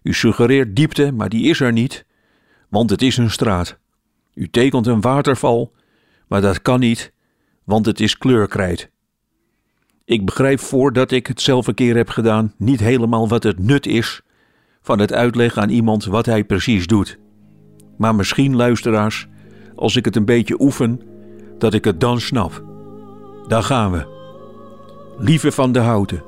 U 0.04 0.14
suggereert 0.14 0.76
diepte, 0.76 1.12
maar 1.12 1.30
die 1.30 1.44
is 1.44 1.60
er 1.60 1.72
niet, 1.72 2.06
want 2.70 2.90
het 2.90 3.02
is 3.02 3.18
een 3.18 3.32
straat. 3.32 3.78
U 4.34 4.50
tekent 4.50 4.88
een 4.88 5.02
waterval, 5.02 5.74
maar 6.28 6.42
dat 6.42 6.62
kan 6.62 6.80
niet, 6.80 7.14
want 7.64 7.86
het 7.86 8.00
is 8.00 8.18
kleurkrijt. 8.18 8.90
Ik 10.10 10.26
begrijp 10.26 10.60
voordat 10.60 11.12
ik 11.12 11.28
het 11.28 11.41
zelf 11.41 11.67
een 11.67 11.74
keer 11.74 11.95
heb 11.95 12.10
gedaan 12.10 12.54
niet 12.58 12.80
helemaal 12.80 13.28
wat 13.28 13.43
het 13.43 13.60
nut 13.60 13.86
is 13.86 14.22
van 14.82 15.00
het 15.00 15.13
uitleggen 15.13 15.62
aan 15.62 15.69
iemand 15.69 16.06
wat 16.06 16.26
hij 16.26 16.43
precies 16.43 16.88
doet. 16.88 17.19
Maar 17.98 18.15
misschien, 18.15 18.56
luisteraars, 18.56 19.28
als 19.76 19.95
ik 19.95 20.06
het 20.06 20.15
een 20.15 20.26
beetje 20.26 20.62
oefen, 20.62 21.02
dat 21.58 21.74
ik 21.74 21.86
het 21.86 22.00
dan 22.00 22.19
snap. 22.19 22.63
Daar 23.48 23.63
gaan 23.63 23.91
we. 23.91 24.06
Lieve 25.17 25.52
van 25.52 25.72
de 25.72 25.80
Houten, 25.80 26.24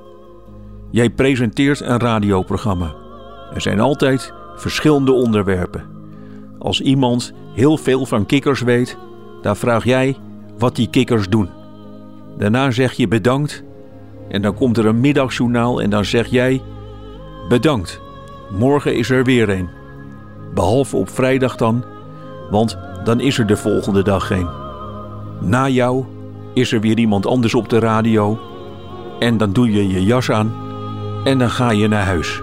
jij 0.92 1.10
presenteert 1.10 1.80
een 1.80 2.00
radioprogramma. 2.00 2.96
Er 3.54 3.62
zijn 3.62 3.80
altijd 3.80 4.34
verschillende 4.56 5.12
onderwerpen. 5.12 5.86
Als 6.60 6.82
iemand 6.82 7.34
heel 7.54 7.78
veel 7.78 8.06
van 8.06 8.26
kikkers 8.26 8.62
weet, 8.62 8.98
dan 9.42 9.56
vraag 9.58 9.84
jij 9.84 10.18
wat 10.58 10.76
die 10.76 10.90
kikkers 10.90 11.30
doen. 11.30 11.50
Daarna 12.38 12.72
zeg 12.72 12.94
je 12.94 13.08
bedankt 13.08 13.64
en 14.32 14.42
dan 14.42 14.54
komt 14.54 14.78
er 14.78 14.86
een 14.86 15.00
middagjournaal 15.00 15.82
en 15.82 15.90
dan 15.90 16.06
zeg 16.06 16.28
jij: 16.28 16.62
Bedankt, 17.50 18.02
morgen 18.50 18.96
is 18.96 19.10
er 19.10 19.24
weer 19.24 19.50
een. 19.50 19.70
Behalve 20.54 20.96
op 20.98 21.10
vrijdag 21.10 21.56
dan, 21.56 21.84
want 22.50 22.78
dan 23.04 23.20
is 23.20 23.38
er 23.38 23.48
de 23.48 23.58
volgende 23.58 24.04
dag 24.04 24.28
geen. 24.28 24.48
Na 25.40 25.70
jou 25.70 26.06
is 26.54 26.72
er 26.72 26.82
weer 26.82 26.98
iemand 26.98 27.26
anders 27.26 27.54
op 27.54 27.70
de 27.70 27.80
radio. 27.80 28.40
En 29.20 29.38
dan 29.38 29.54
doe 29.54 29.72
je 29.72 29.88
je 29.88 30.04
jas 30.04 30.32
aan 30.32 30.54
en 31.24 31.38
dan 31.38 31.50
ga 31.50 31.72
je 31.72 31.88
naar 31.88 32.06
huis. 32.06 32.42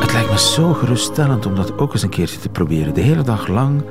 Het 0.00 0.12
lijkt 0.12 0.30
me 0.30 0.38
zo 0.38 0.72
geruststellend 0.72 1.46
om 1.46 1.54
dat 1.54 1.78
ook 1.78 1.92
eens 1.92 2.02
een 2.02 2.08
keertje 2.08 2.38
te 2.38 2.48
proberen. 2.48 2.94
De 2.94 3.00
hele 3.00 3.22
dag 3.22 3.46
lang 3.48 3.82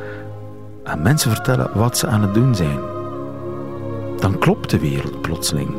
aan 0.86 1.02
mensen 1.02 1.32
vertellen 1.32 1.70
wat 1.74 1.98
ze 1.98 2.08
aan 2.08 2.22
het 2.22 2.34
doen 2.34 2.56
zijn. 2.56 2.80
Dan 4.20 4.40
klopt 4.40 4.70
de 4.70 4.80
wereld 4.80 5.22
plotseling. 5.22 5.70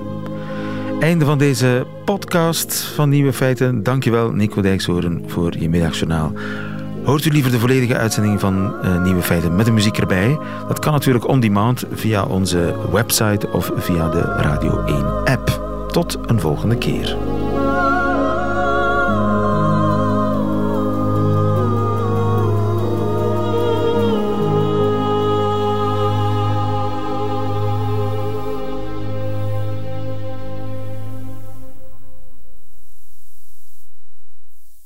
Einde 1.01 1.25
van 1.25 1.39
deze 1.39 1.87
podcast 2.05 2.75
van 2.75 3.09
Nieuwe 3.09 3.33
Feiten. 3.33 3.83
Dankjewel 3.83 4.31
Nico 4.33 4.61
Dijkshoorn 4.61 5.25
voor 5.27 5.59
je 5.59 5.69
middagjournaal. 5.69 6.33
Hoort 7.05 7.25
u 7.25 7.31
liever 7.31 7.51
de 7.51 7.59
volledige 7.59 7.97
uitzending 7.97 8.41
van 8.41 8.75
uh, 8.85 9.03
Nieuwe 9.03 9.23
Feiten 9.23 9.57
met 9.57 9.67
de 9.67 9.73
muziek 9.73 9.99
erbij? 9.99 10.39
Dat 10.69 10.79
kan 10.79 10.93
natuurlijk 10.93 11.29
on 11.29 11.41
demand 11.41 11.85
via 11.93 12.25
onze 12.25 12.75
website 12.93 13.49
of 13.53 13.71
via 13.77 14.09
de 14.09 14.21
Radio 14.21 14.85
1 14.85 15.05
app. 15.25 15.65
Tot 15.91 16.19
een 16.27 16.41
volgende 16.41 16.77
keer. 16.77 17.17